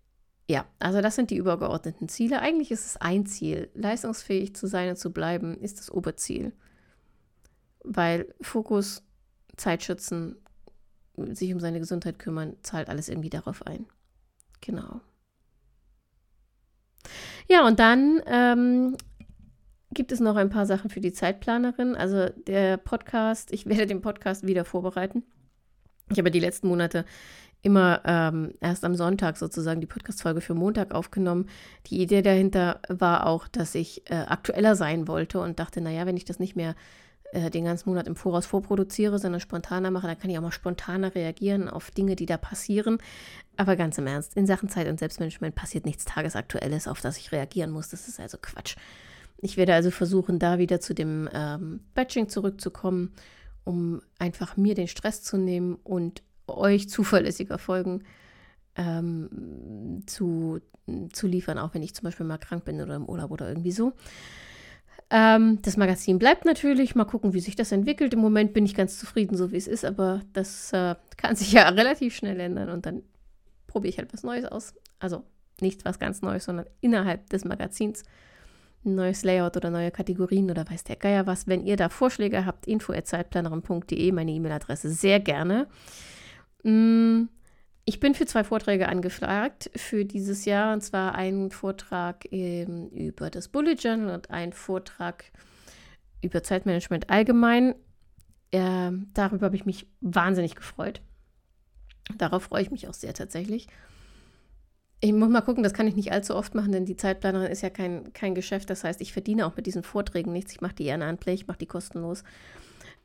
ja, 0.49 0.65
also 0.79 1.03
das 1.03 1.17
sind 1.17 1.29
die 1.29 1.37
übergeordneten 1.37 2.09
Ziele. 2.09 2.41
Eigentlich 2.41 2.71
ist 2.71 2.87
es 2.87 2.97
ein 2.97 3.27
Ziel. 3.27 3.69
Leistungsfähig 3.75 4.57
zu 4.57 4.67
sein 4.67 4.89
und 4.89 4.97
zu 4.97 5.13
bleiben 5.13 5.59
ist 5.59 5.81
das 5.81 5.91
Oberziel 5.91 6.55
weil 7.85 8.35
Fokus, 8.41 9.03
Zeit 9.57 9.83
schützen, 9.83 10.37
sich 11.17 11.53
um 11.53 11.61
seine 11.61 11.79
Gesundheit 11.79 12.19
kümmern, 12.19 12.57
zahlt 12.63 12.89
alles 12.89 13.09
irgendwie 13.09 13.31
darauf 13.31 13.67
ein. 13.67 13.87
Genau. 14.61 15.01
Ja, 17.49 17.67
und 17.67 17.79
dann 17.79 18.23
ähm, 18.27 18.97
gibt 19.93 20.13
es 20.13 20.21
noch 20.21 20.37
ein 20.37 20.51
paar 20.51 20.67
Sachen 20.67 20.91
für 20.91 21.01
die 21.01 21.13
Zeitplanerin. 21.13 21.97
Also 21.97 22.29
der 22.47 22.77
Podcast, 22.77 23.53
ich 23.53 23.67
werde 23.67 23.87
den 23.87 24.01
Podcast 24.01 24.47
wieder 24.47 24.65
vorbereiten. 24.65 25.25
Ich 26.11 26.19
habe 26.19 26.31
die 26.31 26.41
letzten 26.41 26.69
Monate 26.69 27.05
immer 27.63 28.03
ähm, 28.05 28.55
erst 28.61 28.85
am 28.85 28.97
Sonntag 28.97 29.37
sozusagen 29.37 29.81
die 29.81 29.87
Podcast-Folge 29.87 30.41
für 30.41 30.55
Montag 30.55 30.93
aufgenommen. 30.93 31.49
Die 31.87 32.01
Idee 32.01 32.23
dahinter 32.23 32.81
war 32.89 33.27
auch, 33.27 33.47
dass 33.47 33.75
ich 33.77 34.11
äh, 34.11 34.15
aktueller 34.15 34.75
sein 34.75 35.07
wollte 35.07 35.41
und 35.41 35.61
dachte, 35.61 35.81
naja, 35.81 36.05
wenn 36.05 36.17
ich 36.17 36.25
das 36.25 36.41
nicht 36.41 36.57
mehr 36.57 36.75
äh, 37.33 37.51
den 37.51 37.65
ganzen 37.65 37.89
Monat 37.89 38.07
im 38.07 38.15
Voraus 38.15 38.47
vorproduziere, 38.47 39.19
sondern 39.19 39.41
spontaner 39.41 39.91
mache, 39.91 40.07
dann 40.07 40.19
kann 40.19 40.31
ich 40.31 40.37
auch 40.37 40.43
mal 40.43 40.53
spontaner 40.53 41.15
reagieren 41.15 41.69
auf 41.69 41.91
Dinge, 41.91 42.15
die 42.15 42.27
da 42.27 42.37
passieren. 42.37 42.99
Aber 43.57 43.75
ganz 43.77 43.97
im 43.99 44.07
Ernst, 44.07 44.37
in 44.37 44.47
Sachen 44.47 44.69
Zeit 44.69 44.87
und 44.87 44.99
Selbstmanagement 44.99 45.55
passiert 45.55 45.87
nichts 45.87 46.05
Tagesaktuelles, 46.05 46.89
auf 46.89 47.01
das 47.01 47.17
ich 47.17 47.33
reagieren 47.33 47.71
muss. 47.71 47.89
Das 47.89 48.07
ist 48.07 48.21
also 48.21 48.39
Quatsch. 48.41 48.77
Ich 49.39 49.57
werde 49.57 49.75
also 49.75 49.91
versuchen, 49.91 50.39
da 50.39 50.59
wieder 50.59 50.81
zu 50.81 50.95
dem 50.95 51.29
ähm, 51.33 51.81
Batching 51.95 52.29
zurückzukommen, 52.29 53.13
um 53.65 54.03
einfach 54.19 54.57
mir 54.57 54.75
den 54.75 54.89
Stress 54.89 55.23
zu 55.23 55.37
nehmen 55.37 55.77
und 55.83 56.23
euch 56.47 56.89
zuverlässiger 56.91 57.59
Folgen 57.59 58.05
ähm, 58.77 60.03
zu, 60.07 60.61
zu 61.13 61.27
liefern, 61.27 61.59
auch 61.59 61.73
wenn 61.75 61.83
ich 61.83 61.95
zum 61.95 62.05
Beispiel 62.05 62.27
mal 62.27 62.39
krank 62.39 62.65
bin 62.65 62.81
oder 62.81 62.97
im 62.97 63.07
Urlaub 63.07 63.31
oder 63.31 63.49
irgendwie 63.49 63.73
so. 63.73 63.95
Ähm, 65.15 65.59
das 65.61 65.77
Magazin 65.77 66.19
bleibt 66.19 66.47
natürlich. 66.47 66.95
Mal 66.95 67.05
gucken, 67.05 67.35
wie 67.35 67.41
sich 67.41 67.55
das 67.55 67.71
entwickelt. 67.71 68.15
Im 68.15 68.21
Moment 68.21 68.55
bin 68.55 68.65
ich 68.65 68.75
ganz 68.75 68.99
zufrieden, 68.99 69.37
so 69.37 69.53
wie 69.53 69.59
es 69.59 69.69
ist, 69.69 69.85
aber 69.85 70.23
das 70.33 70.73
äh, 70.73 70.95
kann 71.19 71.37
sich 71.37 71.53
ja 71.53 71.69
relativ 71.69 72.17
schnell 72.17 72.41
ändern 72.41 72.71
und 72.71 72.87
dann 72.87 73.03
probiere 73.67 73.91
ich 73.91 73.99
halt 73.99 74.13
was 74.15 74.23
Neues 74.23 74.47
aus. 74.47 74.75
Also 74.99 75.23
nicht 75.61 75.85
was 75.85 75.99
ganz 75.99 76.23
Neues, 76.23 76.47
sondern 76.47 76.65
innerhalb 76.81 77.29
des 77.29 77.45
Magazins 77.45 78.05
ein 78.87 78.95
neues 78.95 79.23
Layout 79.23 79.57
oder 79.57 79.69
neue 79.69 79.91
Kategorien 79.91 80.51
oder 80.51 80.69
weiß 80.69 80.85
der 80.85 80.97
Geier 80.97 81.27
was. 81.27 81.47
Wenn 81.47 81.63
ihr 81.63 81.77
da 81.77 81.91
Vorschläge 81.91 82.47
habt, 82.47 82.67
info.zeitplanerin.de, 82.67 84.13
meine 84.13 84.33
E-Mail-Adresse, 84.33 84.91
sehr 84.91 85.21
gerne. 85.21 85.69
Mm, 86.65 87.25
ich 87.85 87.99
bin 87.99 88.15
für 88.15 88.27
zwei 88.27 88.45
Vorträge 88.45 88.89
angefragt 88.89 89.71
für 89.75 90.05
dieses 90.05 90.45
Jahr, 90.45 90.73
und 90.73 90.83
zwar 90.83 91.15
einen 91.15 91.51
Vortrag 91.51 92.27
ähm, 92.31 92.89
über 92.91 93.29
das 93.29 93.49
Bullet 93.49 93.75
Journal 93.75 94.15
und 94.15 94.31
einen 94.31 94.53
Vortrag 94.53 95.25
über 96.23 96.43
Zeitmanagement 96.43 97.11
allgemein. 97.11 97.75
Äh, 98.53 98.93
darüber 99.15 99.47
habe 99.47 99.57
ich 99.57 99.67
mich 99.67 99.89
wahnsinnig 100.01 100.55
gefreut. 100.55 101.01
Darauf 102.17 102.45
freue 102.45 102.63
ich 102.63 102.71
mich 102.71 102.89
auch 102.89 102.95
sehr 102.95 103.15
tatsächlich. 103.15 103.67
Ich 105.01 105.13
muss 105.13 105.29
mal 105.29 105.41
gucken, 105.41 105.65
das 105.65 105.75
kann 105.75 105.89
ich 105.89 105.97
nicht 105.97 106.13
allzu 106.13 106.37
oft 106.37 106.55
machen, 106.55 106.71
denn 106.71 106.85
die 106.85 106.97
Zeitplanerin 106.97 107.51
ist 107.51 107.63
ja 107.63 107.71
kein, 107.71 108.13
kein 108.13 108.37
Geschäft. 108.37 108.71
Das 108.71 108.85
heißt, 108.85 109.01
ich 109.01 109.13
verdiene 109.13 109.47
auch 109.47 109.57
mit 109.57 109.67
diesen 109.67 109.83
Vorträgen 109.83 110.33
nichts. 110.33 110.53
Ich 110.53 110.61
mache 110.61 110.75
die 110.75 110.95
Play, 111.17 111.35
ich 111.35 111.49
mache 111.49 111.59
die 111.59 111.67
kostenlos. 111.67 112.23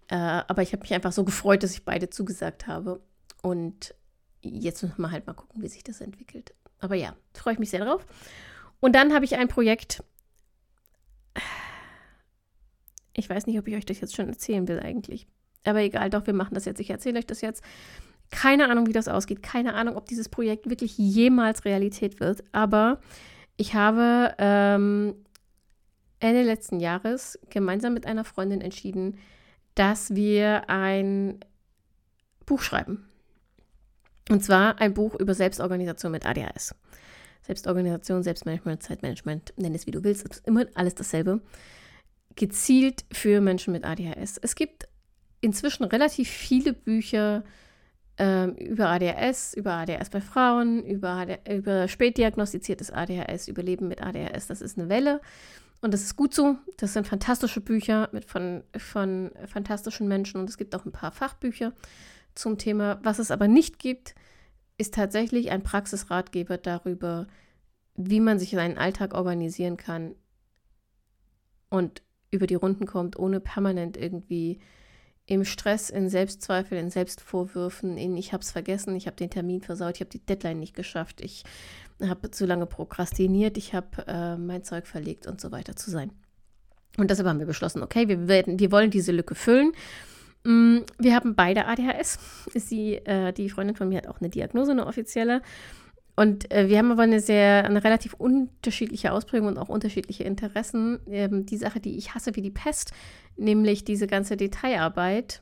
Äh, 0.10 0.16
aber 0.16 0.62
ich 0.62 0.74
habe 0.74 0.82
mich 0.82 0.94
einfach 0.94 1.12
so 1.12 1.24
gefreut, 1.24 1.64
dass 1.64 1.72
ich 1.72 1.86
beide 1.86 2.12
zugesagt 2.12 2.68
habe. 2.68 3.02
Und 3.42 3.96
jetzt 4.48 4.84
müssen 4.84 5.02
wir 5.02 5.12
halt 5.12 5.28
mal 5.28 5.34
gucken, 5.34 5.62
wie 5.62 5.68
sich 5.68 5.84
das 5.84 6.02
entwickelt. 6.02 6.54
Aber 6.80 6.96
ja, 6.96 7.16
freue 7.34 7.54
ich 7.54 7.60
mich 7.60 7.70
sehr 7.70 7.84
drauf. 7.84 8.06
Und 8.80 8.96
dann 8.96 9.14
habe 9.14 9.26
ich 9.26 9.36
ein 9.36 9.48
Projekt. 9.48 10.04
Ich 13.14 13.30
weiß 13.30 13.48
nicht, 13.48 13.58
ob 13.58 13.68
ich 13.68 13.76
euch 13.76 13.86
das 13.86 14.00
jetzt 14.00 14.16
schon 14.16 14.30
erzählen 14.30 14.68
will 14.68 14.80
eigentlich. 14.80 15.28
Aber 15.66 15.80
egal, 15.80 16.10
doch, 16.10 16.28
wir 16.28 16.34
machen 16.34 16.54
das 16.54 16.66
jetzt. 16.66 16.80
Ich 16.80 16.90
erzähle 16.90 17.20
euch 17.20 17.26
das 17.26 17.42
jetzt. 17.42 17.64
Keine 18.30 18.70
Ahnung, 18.70 18.88
wie 18.88 18.94
das 18.94 19.08
ausgeht. 19.08 19.42
Keine 19.42 19.74
Ahnung, 19.74 19.96
ob 19.96 20.06
dieses 20.06 20.30
Projekt 20.30 20.70
wirklich 20.70 20.98
jemals 20.98 21.66
Realität 21.66 22.20
wird. 22.20 22.44
Aber 22.52 23.00
ich 23.56 23.74
habe 23.74 24.36
ähm, 24.38 25.16
Ende 26.20 26.44
letzten 26.44 26.80
Jahres 26.80 27.40
gemeinsam 27.50 27.94
mit 27.94 28.06
einer 28.06 28.24
Freundin 28.24 28.62
entschieden, 28.62 29.18
dass 29.76 30.16
wir 30.16 30.70
ein 30.70 31.40
Buch 32.46 32.62
schreiben. 32.62 33.08
Und 34.30 34.44
zwar 34.44 34.80
ein 34.80 34.94
Buch 34.94 35.16
über 35.16 35.34
Selbstorganisation 35.34 36.12
mit 36.12 36.26
ADHS. 36.26 36.76
Selbstorganisation, 37.44 38.24
Selbstmanagement, 38.24 38.84
Zeitmanagement, 38.84 39.54
nenn 39.58 39.74
es 39.74 39.88
wie 39.88 39.92
du 39.92 40.04
willst, 40.04 40.28
ist 40.28 40.46
immer 40.46 40.66
alles 40.76 40.96
dasselbe. 40.96 41.42
Gezielt 42.36 43.06
für 43.12 43.42
Menschen 43.42 43.72
mit 43.72 43.86
ADHS. 43.86 44.38
Es 44.38 44.56
gibt 44.56 44.88
inzwischen 45.40 45.86
relativ 45.86 46.30
viele 46.30 46.74
Bücher 46.74 47.44
ähm, 48.18 48.56
über 48.56 48.90
ADHS, 48.90 49.54
über 49.54 49.74
ADHS 49.74 50.10
bei 50.10 50.22
Frauen, 50.22 50.84
über, 50.86 51.26
über 51.50 51.88
spätdiagnostiziertes 51.88 52.92
ADHS, 52.92 53.48
über 53.48 53.64
Leben 53.64 53.88
mit 53.88 54.02
ADHS. 54.02 54.48
Das 54.48 54.62
ist 54.62 54.78
eine 54.78 54.90
Welle 54.90 55.22
und 55.82 55.94
das 55.94 56.02
ist 56.02 56.16
gut 56.16 56.34
so. 56.34 56.58
Das 56.78 56.94
sind 56.94 57.08
fantastische 57.08 57.62
Bücher 57.62 58.10
mit 58.12 58.26
von, 58.26 58.64
von 58.76 59.32
fantastischen 59.46 60.08
Menschen 60.08 60.42
und 60.42 60.50
es 60.50 60.58
gibt 60.58 60.76
auch 60.76 60.86
ein 60.86 60.92
paar 60.92 61.12
Fachbücher 61.12 61.74
zum 62.38 62.58
Thema. 62.58 63.00
Was 63.04 63.20
es 63.20 63.32
aber 63.32 63.48
nicht 63.48 63.80
gibt, 63.80 64.16
ist 64.78 64.94
tatsächlich 64.94 65.52
ein 65.52 65.64
Praxisratgeber 65.64 66.58
darüber, 66.58 67.28
wie 67.96 68.20
man 68.20 68.40
sich 68.40 68.52
seinen 68.52 68.78
Alltag 68.78 69.14
organisieren 69.14 69.78
kann 69.78 70.16
und 71.70 72.04
über 72.32 72.48
die 72.48 72.56
Runden 72.56 72.86
kommt, 72.86 73.18
ohne 73.18 73.40
permanent 73.40 73.98
irgendwie 73.98 74.60
im 75.26 75.44
Stress, 75.44 75.90
in 75.90 76.10
Selbstzweifel, 76.10 76.78
in 76.78 76.90
Selbstvorwürfen, 76.90 77.98
in 77.98 78.16
ich 78.16 78.32
habe 78.32 78.42
es 78.42 78.52
vergessen, 78.52 78.96
ich 78.96 79.08
habe 79.08 79.18
den 79.18 79.30
Termin 79.30 79.62
versaut, 79.62 79.96
ich 79.96 80.02
habe 80.02 80.10
die 80.10 80.26
Deadline 80.26 80.60
nicht 80.60 80.76
geschafft, 80.76 81.22
ich 81.22 81.44
habe 82.02 82.32
zu 82.32 82.46
lange 82.46 82.66
prokrastiniert, 82.66 83.58
ich 83.58 83.74
habe 83.74 84.08
äh, 84.08 84.38
mein 84.38 84.64
Zeug 84.64 84.88
verlegt 84.88 85.28
und 85.28 85.42
so 85.42 85.52
weiter 85.52 85.76
zu 85.76 85.92
sein. 85.92 86.12
Und 86.98 87.12
deshalb 87.12 87.28
haben 87.28 87.40
wir 87.40 87.46
beschlossen, 87.46 87.84
okay, 87.84 88.08
wir, 88.08 88.28
werden, 88.28 88.60
wir 88.60 88.72
wollen 88.72 88.90
diese 88.90 89.12
Lücke 89.12 89.36
füllen. 89.36 89.74
Mm, 90.48 90.86
wir 90.98 91.14
haben 91.14 91.36
beide 91.36 91.66
ADHS. 91.66 92.20
Sie, 92.56 92.96
äh, 92.96 93.34
die 93.34 93.50
Freundin 93.50 93.76
von 93.76 93.90
mir 93.90 93.98
hat 93.98 94.08
auch 94.08 94.22
eine 94.22 94.30
Diagnose, 94.30 94.72
eine 94.72 94.88
offizielle. 94.88 95.42
Und 96.16 96.50
äh, 96.54 96.70
wir 96.70 96.78
haben 96.78 96.90
aber 96.90 97.04
eine 97.04 97.20
sehr, 97.20 97.66
eine 97.66 97.84
relativ 97.84 98.14
unterschiedliche 98.14 99.12
Ausprägung 99.12 99.50
und 99.50 99.58
auch 99.58 99.68
unterschiedliche 99.68 100.24
Interessen. 100.24 101.00
Ähm, 101.08 101.46
die 101.46 101.58
Sache, 101.58 101.82
die 101.82 101.98
ich 101.98 102.16
hasse 102.16 102.34
wie 102.38 102.42
die 102.42 102.50
Pest, 102.50 102.94
nämlich 103.36 103.84
diese 103.84 104.08
ganze 104.08 104.38
Detailarbeit, 104.38 105.42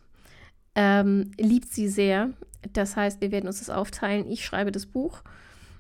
ähm, 0.74 1.30
liebt 1.40 1.72
sie 1.72 1.88
sehr. 1.88 2.32
Das 2.74 2.96
heißt, 2.96 3.22
wir 3.22 3.32
werden 3.32 3.46
uns 3.46 3.60
das 3.60 3.70
aufteilen. 3.70 4.26
Ich 4.28 4.44
schreibe 4.44 4.72
das 4.72 4.88
Buch 4.88 5.22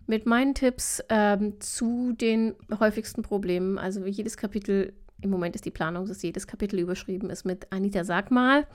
mit 0.05 0.27
meinen 0.27 0.53
Tipps 0.53 1.03
ähm, 1.09 1.59
zu 1.59 2.13
den 2.13 2.53
häufigsten 2.79 3.23
Problemen. 3.23 3.79
Also 3.79 4.05
jedes 4.05 4.37
Kapitel, 4.37 4.93
im 5.19 5.31
Moment 5.31 5.55
ist 5.55 5.65
die 5.65 5.71
Planung, 5.71 6.05
dass 6.05 6.21
jedes 6.21 6.45
Kapitel 6.45 6.77
überschrieben 6.79 7.31
ist 7.31 7.43
mit 7.43 7.71
Anita, 7.71 8.03
sag 8.03 8.29
mal. 8.29 8.67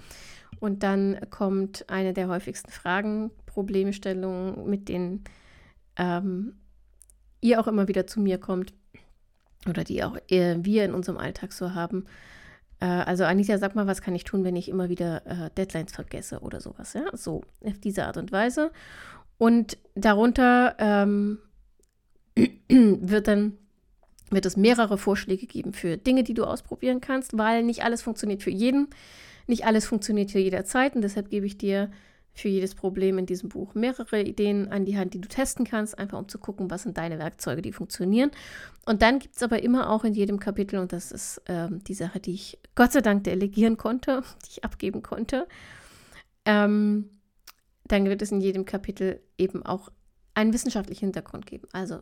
Und 0.60 0.82
dann 0.82 1.18
kommt 1.30 1.88
eine 1.88 2.12
der 2.12 2.28
häufigsten 2.28 2.70
Fragen, 2.70 3.30
Problemstellungen, 3.46 4.68
mit 4.68 4.88
denen 4.88 5.24
ähm, 5.96 6.54
ihr 7.40 7.60
auch 7.60 7.66
immer 7.66 7.88
wieder 7.88 8.06
zu 8.06 8.20
mir 8.20 8.38
kommt 8.38 8.74
oder 9.68 9.84
die 9.84 10.04
auch 10.04 10.16
äh, 10.28 10.56
wir 10.60 10.84
in 10.84 10.94
unserem 10.94 11.18
Alltag 11.18 11.52
so 11.52 11.74
haben. 11.74 12.04
Äh, 12.80 12.86
also 12.86 13.24
Anita, 13.24 13.58
sag 13.58 13.74
mal, 13.74 13.86
was 13.86 14.02
kann 14.02 14.14
ich 14.14 14.24
tun, 14.24 14.44
wenn 14.44 14.56
ich 14.56 14.68
immer 14.68 14.88
wieder 14.88 15.26
äh, 15.26 15.50
Deadlines 15.56 15.92
vergesse 15.92 16.40
oder 16.40 16.60
sowas, 16.60 16.92
ja? 16.92 17.04
So, 17.14 17.42
auf 17.64 17.78
diese 17.78 18.06
Art 18.06 18.16
und 18.16 18.32
Weise. 18.32 18.70
Und 19.38 19.78
darunter 19.94 20.76
ähm, 20.78 21.38
wird 22.68 23.28
dann 23.28 23.56
wird 24.30 24.46
es 24.46 24.56
mehrere 24.56 24.96
Vorschläge 24.96 25.46
geben 25.46 25.72
für 25.72 25.96
Dinge, 25.96 26.22
die 26.22 26.34
du 26.34 26.44
ausprobieren 26.44 27.00
kannst, 27.00 27.36
weil 27.36 27.64
nicht 27.64 27.82
alles 27.82 28.00
funktioniert 28.00 28.44
für 28.44 28.50
jeden, 28.50 28.88
nicht 29.46 29.64
alles 29.64 29.86
funktioniert 29.86 30.30
für 30.30 30.38
jederzeit 30.38 30.94
und 30.94 31.02
deshalb 31.02 31.30
gebe 31.30 31.46
ich 31.46 31.58
dir 31.58 31.90
für 32.32 32.48
jedes 32.48 32.74
Problem 32.74 33.18
in 33.18 33.26
diesem 33.26 33.48
Buch 33.48 33.74
mehrere 33.74 34.22
Ideen 34.22 34.70
an 34.70 34.84
die 34.84 34.96
Hand, 34.96 35.14
die 35.14 35.20
du 35.20 35.28
testen 35.28 35.66
kannst, 35.66 35.98
einfach 35.98 36.18
um 36.18 36.28
zu 36.28 36.38
gucken, 36.38 36.70
was 36.70 36.84
sind 36.84 36.96
deine 36.96 37.18
Werkzeuge, 37.18 37.60
die 37.60 37.72
funktionieren. 37.72 38.30
Und 38.86 39.02
dann 39.02 39.18
gibt 39.18 39.36
es 39.36 39.42
aber 39.42 39.62
immer 39.62 39.90
auch 39.90 40.04
in 40.04 40.14
jedem 40.14 40.38
Kapitel, 40.38 40.78
und 40.78 40.92
das 40.92 41.12
ist 41.12 41.42
ähm, 41.46 41.82
die 41.84 41.94
Sache, 41.94 42.20
die 42.20 42.34
ich 42.34 42.58
Gott 42.74 42.92
sei 42.92 43.00
Dank 43.00 43.24
delegieren 43.24 43.76
konnte, 43.76 44.22
die 44.46 44.50
ich 44.52 44.64
abgeben 44.64 45.02
konnte, 45.02 45.46
ähm, 46.44 47.10
dann 47.84 48.06
wird 48.06 48.22
es 48.22 48.32
in 48.32 48.40
jedem 48.40 48.64
Kapitel 48.64 49.20
eben 49.36 49.66
auch 49.66 49.90
einen 50.34 50.52
wissenschaftlichen 50.52 51.06
Hintergrund 51.06 51.46
geben. 51.46 51.66
Also 51.72 52.00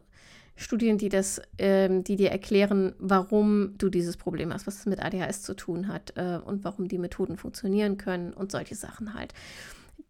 Studien, 0.58 0.98
die 0.98 1.08
das, 1.08 1.40
ähm, 1.58 2.02
die 2.02 2.16
dir 2.16 2.30
erklären, 2.30 2.92
warum 2.98 3.74
du 3.78 3.88
dieses 3.88 4.16
Problem 4.16 4.52
hast, 4.52 4.66
was 4.66 4.80
es 4.80 4.86
mit 4.86 5.00
ADHS 5.00 5.42
zu 5.42 5.54
tun 5.54 5.86
hat 5.86 6.12
äh, 6.16 6.38
und 6.44 6.64
warum 6.64 6.88
die 6.88 6.98
Methoden 6.98 7.36
funktionieren 7.36 7.96
können 7.96 8.32
und 8.32 8.50
solche 8.50 8.74
Sachen 8.74 9.14
halt. 9.14 9.32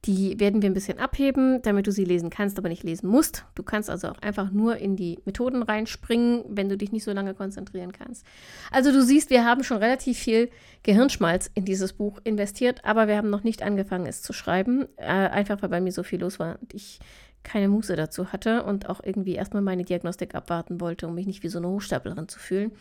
Die 0.05 0.39
werden 0.41 0.63
wir 0.63 0.71
ein 0.71 0.75
bisschen 0.75 0.99
abheben, 0.99 1.61
damit 1.63 1.87
du 1.87 1.93
sie 1.93 2.05
lesen 2.05 2.31
kannst, 2.31 2.57
aber 2.57 2.69
nicht 2.69 2.85
lesen 2.85 3.09
musst. 3.09 3.45
Du 3.57 3.63
kannst 3.63 3.91
also 3.91 4.09
auch 4.09 4.19
einfach 4.23 4.51
nur 4.51 4.77
in 4.77 4.97
die 4.97 5.19
Methoden 5.25 5.63
reinspringen, 5.63 6.45
wenn 6.49 6.69
du 6.69 6.79
dich 6.79 6.93
nicht 6.93 7.05
so 7.05 7.13
lange 7.13 7.35
konzentrieren 7.35 7.93
kannst. 7.93 8.25
Also 8.71 8.93
du 8.93 9.03
siehst, 9.03 9.29
wir 9.29 9.45
haben 9.45 9.65
schon 9.65 9.79
relativ 9.79 10.17
viel 10.17 10.51
Gehirnschmalz 10.83 11.51
in 11.53 11.65
dieses 11.65 11.93
Buch 11.93 12.21
investiert, 12.25 12.85
aber 12.85 13.09
wir 13.09 13.17
haben 13.17 13.29
noch 13.29 13.43
nicht 13.43 13.63
angefangen, 13.63 14.07
es 14.07 14.23
zu 14.23 14.33
schreiben. 14.33 14.87
Äh, 14.97 15.05
einfach 15.07 15.61
weil 15.63 15.69
bei 15.69 15.81
mir 15.81 15.93
so 15.93 16.05
viel 16.05 16.21
los 16.21 16.39
war 16.39 16.59
und 16.61 16.73
ich 16.75 17.01
keine 17.49 17.69
Muße 17.69 17.97
dazu 17.97 18.31
hatte 18.31 18.63
und 18.63 18.89
auch 18.91 19.01
irgendwie 19.03 19.35
erstmal 19.35 19.63
meine 19.63 19.85
Diagnostik 19.85 20.35
abwarten 20.35 20.81
wollte, 20.81 21.09
um 21.09 21.15
mich 21.15 21.27
nicht 21.27 21.43
wie 21.43 21.49
so 21.49 21.59
eine 21.59 21.69
Hochstaplerin 21.69 22.29
zu 22.29 22.39
fühlen. 22.39 22.73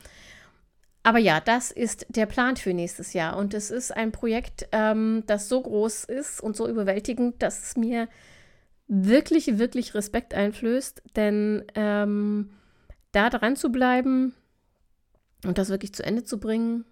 Aber 1.04 1.20
ja, 1.20 1.40
das 1.40 1.72
ist 1.72 2.06
der 2.10 2.26
Plan 2.26 2.58
für 2.58 2.74
nächstes 2.74 3.14
Jahr. 3.14 3.38
Und 3.38 3.54
es 3.54 3.72
ist 3.72 3.96
ein 3.96 4.12
Projekt, 4.12 4.68
ähm, 4.74 5.24
das 5.26 5.48
so 5.48 5.62
groß 5.62 6.04
ist 6.04 6.42
und 6.42 6.58
so 6.58 6.68
überwältigend, 6.68 7.42
dass 7.42 7.64
es 7.64 7.78
mir 7.78 8.10
wirklich, 8.90 9.58
wirklich 9.58 9.96
Respekt 9.96 10.34
einflößt. 10.34 11.02
Denn 11.16 11.64
ähm, 11.76 12.50
da 13.14 13.30
dran 13.30 13.56
zu 13.56 13.72
bleiben 13.72 14.34
und 15.46 15.58
das 15.58 15.70
wirklich 15.70 15.94
zu 15.94 16.04
Ende 16.04 16.26
zu 16.26 16.42
bringen, 16.42 16.84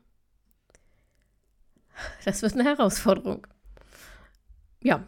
das 2.23 2.41
wird 2.41 2.53
eine 2.53 2.63
Herausforderung. 2.63 3.45
Ja, 4.81 5.05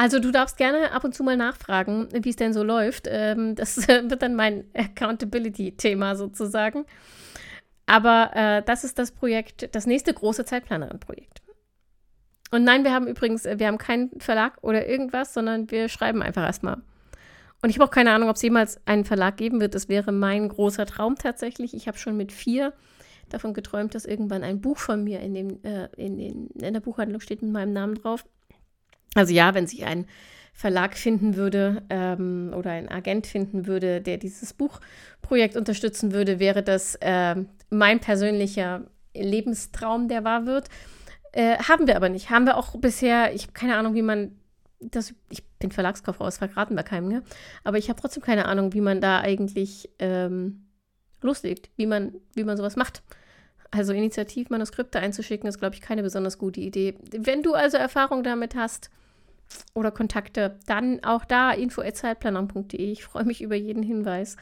also 0.00 0.18
du 0.18 0.30
darfst 0.30 0.56
gerne 0.56 0.92
ab 0.92 1.04
und 1.04 1.14
zu 1.14 1.22
mal 1.22 1.36
nachfragen, 1.36 2.08
wie 2.10 2.30
es 2.30 2.36
denn 2.36 2.54
so 2.54 2.62
läuft. 2.62 3.06
Ähm, 3.06 3.54
das 3.54 3.86
wird 3.86 4.22
dann 4.22 4.34
mein 4.34 4.64
Accountability-Thema 4.72 6.16
sozusagen. 6.16 6.86
Aber 7.84 8.30
äh, 8.32 8.62
das 8.62 8.82
ist 8.82 8.98
das 8.98 9.12
Projekt, 9.12 9.74
das 9.74 9.84
nächste 9.84 10.14
große 10.14 10.46
Zeitplanerin-Projekt. 10.46 11.42
Und 12.50 12.64
nein, 12.64 12.82
wir 12.82 12.94
haben 12.94 13.08
übrigens, 13.08 13.44
wir 13.44 13.66
haben 13.66 13.76
keinen 13.76 14.18
Verlag 14.20 14.56
oder 14.62 14.88
irgendwas, 14.88 15.34
sondern 15.34 15.70
wir 15.70 15.90
schreiben 15.90 16.22
einfach 16.22 16.46
erstmal. 16.46 16.78
Und 17.60 17.68
ich 17.68 17.76
habe 17.78 17.84
auch 17.84 17.92
keine 17.92 18.12
Ahnung, 18.12 18.30
ob 18.30 18.36
es 18.36 18.42
jemals 18.42 18.80
einen 18.86 19.04
Verlag 19.04 19.36
geben 19.36 19.60
wird. 19.60 19.74
Das 19.74 19.90
wäre 19.90 20.12
mein 20.12 20.48
großer 20.48 20.86
Traum 20.86 21.16
tatsächlich. 21.16 21.74
Ich 21.74 21.88
habe 21.88 21.98
schon 21.98 22.16
mit 22.16 22.32
vier 22.32 22.72
davon 23.28 23.52
geträumt, 23.52 23.94
dass 23.94 24.06
irgendwann 24.06 24.44
ein 24.44 24.62
Buch 24.62 24.78
von 24.78 25.04
mir 25.04 25.20
in, 25.20 25.34
dem, 25.34 25.62
äh, 25.62 25.88
in, 25.98 26.16
den, 26.16 26.46
in 26.58 26.72
der 26.72 26.80
Buchhandlung 26.80 27.20
steht 27.20 27.42
mit 27.42 27.52
meinem 27.52 27.74
Namen 27.74 27.96
drauf. 27.96 28.24
Also 29.14 29.32
ja, 29.32 29.54
wenn 29.54 29.66
sich 29.66 29.84
ein 29.84 30.06
Verlag 30.52 30.96
finden 30.96 31.36
würde 31.36 31.82
ähm, 31.90 32.52
oder 32.56 32.70
ein 32.72 32.88
Agent 32.88 33.26
finden 33.26 33.66
würde, 33.66 34.00
der 34.00 34.18
dieses 34.18 34.52
Buchprojekt 34.52 35.56
unterstützen 35.56 36.12
würde, 36.12 36.38
wäre 36.38 36.62
das 36.62 36.96
äh, 36.96 37.36
mein 37.70 38.00
persönlicher 38.00 38.84
Lebenstraum, 39.14 40.08
der 40.08 40.24
wahr 40.24 40.46
wird. 40.46 40.68
Äh, 41.32 41.56
haben 41.58 41.86
wir 41.86 41.96
aber 41.96 42.08
nicht. 42.08 42.30
Haben 42.30 42.46
wir 42.46 42.56
auch 42.56 42.76
bisher, 42.76 43.34
ich 43.34 43.44
habe 43.44 43.52
keine 43.52 43.76
Ahnung, 43.76 43.94
wie 43.94 44.02
man 44.02 44.32
das, 44.80 45.14
ich 45.28 45.44
bin 45.58 45.70
Verlagskauffrau, 45.70 46.24
das 46.24 46.38
verraten 46.38 46.74
wir 46.74 46.82
keinem, 46.82 47.08
ne? 47.08 47.22
aber 47.64 47.78
ich 47.78 47.88
habe 47.90 48.00
trotzdem 48.00 48.22
keine 48.22 48.46
Ahnung, 48.46 48.72
wie 48.72 48.80
man 48.80 49.00
da 49.00 49.20
eigentlich 49.20 49.90
ähm, 49.98 50.66
loslegt, 51.20 51.70
wie 51.76 51.86
man, 51.86 52.14
wie 52.34 52.44
man 52.44 52.56
sowas 52.56 52.76
macht. 52.76 53.02
Also 53.70 53.92
Initiativmanuskripte 53.92 54.98
einzuschicken, 54.98 55.48
ist, 55.48 55.58
glaube 55.58 55.76
ich, 55.76 55.80
keine 55.80 56.02
besonders 56.02 56.38
gute 56.38 56.60
Idee. 56.60 56.96
Wenn 57.12 57.42
du 57.42 57.54
also 57.54 57.76
Erfahrung 57.76 58.24
damit 58.24 58.54
hast, 58.56 58.90
oder 59.74 59.90
Kontakte, 59.90 60.58
dann 60.66 61.02
auch 61.04 61.24
da 61.24 61.52
info.zeitplanern.de. 61.52 62.92
Ich 62.92 63.04
freue 63.04 63.24
mich 63.24 63.42
über 63.42 63.56
jeden 63.56 63.82
Hinweis. 63.82 64.36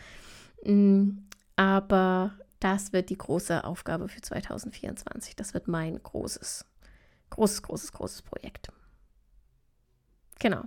Mm, 0.65 1.11
aber 1.57 2.35
das 2.61 2.93
wird 2.93 3.11
die 3.11 3.19
große 3.19 3.65
Aufgabe 3.65 4.09
für 4.09 4.21
2024. 4.21 5.37
Das 5.37 5.55
wird 5.55 5.69
mein 5.69 6.03
großes, 6.03 6.65
großes, 7.31 7.63
großes, 7.63 7.93
großes 7.93 8.23
Projekt. 8.23 8.69
Genau. 10.39 10.63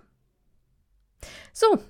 So. 1.53 1.83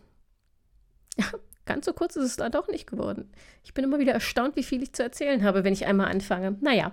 Ganz 1.72 1.86
so 1.86 1.94
kurz 1.94 2.18
ist 2.18 2.26
es 2.26 2.36
da 2.36 2.50
doch 2.50 2.68
nicht 2.68 2.86
geworden. 2.86 3.32
Ich 3.64 3.74
bin 3.74 3.86
immer 3.86 3.98
wieder 3.98 4.12
erstaunt, 4.12 4.58
wie 4.58 4.64
viel 4.64 4.84
ich 4.84 4.92
zu 4.92 5.04
erzählen 5.04 5.42
habe, 5.42 5.64
wenn 5.64 5.72
ich 5.72 5.86
einmal 5.86 6.12
anfange. 6.12 6.58
Naja. 6.60 6.92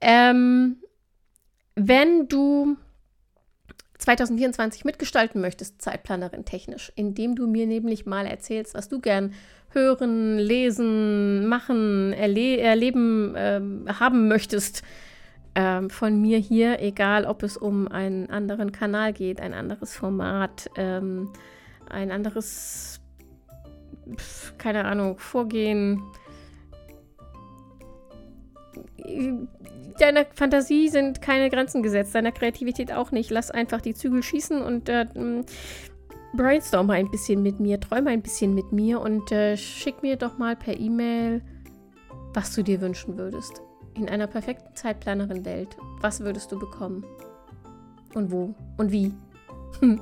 Ähm, 0.00 0.78
wenn 1.76 2.26
du 2.26 2.76
2024 3.98 4.84
mitgestalten 4.84 5.40
möchtest, 5.40 5.80
Zeitplanerin 5.80 6.44
technisch, 6.44 6.90
indem 6.96 7.36
du 7.36 7.46
mir 7.46 7.68
nämlich 7.68 8.04
mal 8.04 8.26
erzählst, 8.26 8.74
was 8.74 8.88
du 8.88 8.98
gern 8.98 9.32
hören, 9.68 10.38
lesen, 10.38 11.46
machen, 11.46 12.12
erle 12.12 12.58
erleben, 12.58 13.36
äh, 13.36 13.60
haben 14.00 14.26
möchtest 14.26 14.82
äh, 15.54 15.88
von 15.88 16.20
mir 16.20 16.38
hier, 16.38 16.80
egal 16.80 17.26
ob 17.26 17.44
es 17.44 17.56
um 17.56 17.86
einen 17.86 18.28
anderen 18.28 18.72
Kanal 18.72 19.12
geht, 19.12 19.40
ein 19.40 19.54
anderes 19.54 19.94
Format, 19.94 20.68
ähm, 20.74 21.30
ein 21.88 22.10
anderes, 22.10 22.99
keine 24.58 24.84
Ahnung, 24.84 25.18
Vorgehen. 25.18 26.02
Deiner 29.98 30.24
Fantasie 30.34 30.88
sind 30.88 31.20
keine 31.20 31.50
Grenzen 31.50 31.82
gesetzt, 31.82 32.14
deiner 32.14 32.32
Kreativität 32.32 32.92
auch 32.92 33.10
nicht. 33.10 33.30
Lass 33.30 33.50
einfach 33.50 33.80
die 33.80 33.94
Zügel 33.94 34.22
schießen 34.22 34.62
und 34.62 34.88
äh, 34.88 35.06
brainstorm 36.34 36.90
ein 36.90 37.10
bisschen 37.10 37.42
mit 37.42 37.60
mir, 37.60 37.80
träume 37.80 38.10
ein 38.10 38.22
bisschen 38.22 38.54
mit 38.54 38.72
mir 38.72 39.00
und 39.00 39.30
äh, 39.32 39.56
schick 39.56 40.02
mir 40.02 40.16
doch 40.16 40.38
mal 40.38 40.56
per 40.56 40.78
E-Mail, 40.78 41.42
was 42.32 42.54
du 42.54 42.62
dir 42.62 42.80
wünschen 42.80 43.18
würdest. 43.18 43.60
In 43.94 44.08
einer 44.08 44.26
perfekten 44.26 44.74
Zeitplanerin-Welt, 44.74 45.76
was 46.00 46.20
würdest 46.20 46.52
du 46.52 46.58
bekommen? 46.58 47.04
Und 48.14 48.30
wo? 48.30 48.54
Und 48.76 48.92
wie? 48.92 49.12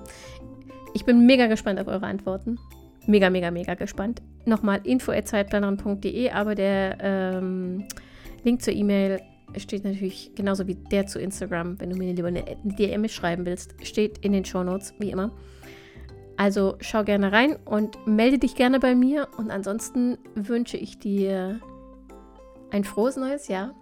Ich 0.95 1.05
bin 1.05 1.27
mega 1.27 1.47
gespannt 1.47 1.79
auf 1.79 1.87
eure 1.87 2.07
Antworten. 2.07 2.59
Mega, 3.09 3.31
mega, 3.31 3.51
mega 3.51 3.73
gespannt. 3.73 4.21
Nochmal 4.45 4.81
info.zeitplanerin.de, 4.85 6.29
aber 6.29 6.55
der 6.55 6.99
ähm, 7.01 7.89
Link 8.45 8.61
zur 8.61 8.75
E-Mail 8.75 9.23
steht 9.57 9.85
natürlich 9.85 10.35
genauso 10.35 10.67
wie 10.67 10.75
der 10.75 11.07
zu 11.07 11.19
Instagram, 11.19 11.81
wenn 11.81 11.89
du 11.89 11.97
mir 11.97 12.13
lieber 12.13 12.29
eine 12.29 12.45
DM 12.65 13.09
schreiben 13.09 13.47
willst, 13.47 13.75
steht 13.83 14.19
in 14.19 14.33
den 14.33 14.45
Show 14.45 14.63
Notes, 14.63 14.93
wie 14.99 15.11
immer. 15.11 15.31
Also 16.37 16.77
schau 16.81 17.03
gerne 17.03 17.33
rein 17.33 17.57
und 17.65 18.07
melde 18.07 18.39
dich 18.39 18.55
gerne 18.55 18.79
bei 18.79 18.95
mir. 18.95 19.29
Und 19.39 19.51
ansonsten 19.51 20.19
wünsche 20.35 20.77
ich 20.77 20.99
dir 20.99 21.61
ein 22.71 22.85
frohes 22.85 23.17
neues 23.17 23.49
Jahr, 23.49 23.75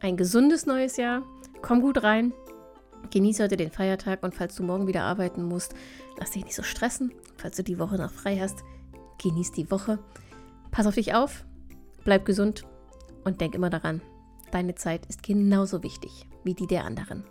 ein 0.00 0.18
gesundes 0.18 0.66
neues 0.66 0.98
Jahr. 0.98 1.22
Komm 1.62 1.80
gut 1.80 2.02
rein. 2.02 2.34
Genieße 3.10 3.44
heute 3.44 3.56
den 3.56 3.70
Feiertag 3.70 4.22
und 4.22 4.34
falls 4.34 4.54
du 4.56 4.62
morgen 4.62 4.86
wieder 4.86 5.04
arbeiten 5.04 5.42
musst, 5.42 5.74
lass 6.18 6.32
dich 6.32 6.44
nicht 6.44 6.54
so 6.54 6.62
stressen. 6.62 7.12
Falls 7.36 7.56
du 7.56 7.62
die 7.62 7.78
Woche 7.78 7.96
noch 7.96 8.10
frei 8.10 8.38
hast, 8.38 8.62
genieß 9.18 9.52
die 9.52 9.70
Woche. 9.70 9.98
Pass 10.70 10.86
auf 10.86 10.94
dich 10.94 11.14
auf, 11.14 11.44
bleib 12.04 12.24
gesund 12.24 12.64
und 13.24 13.40
denk 13.40 13.54
immer 13.54 13.70
daran, 13.70 14.02
deine 14.50 14.74
Zeit 14.74 15.06
ist 15.06 15.22
genauso 15.22 15.82
wichtig 15.82 16.26
wie 16.44 16.54
die 16.54 16.66
der 16.66 16.84
anderen. 16.84 17.24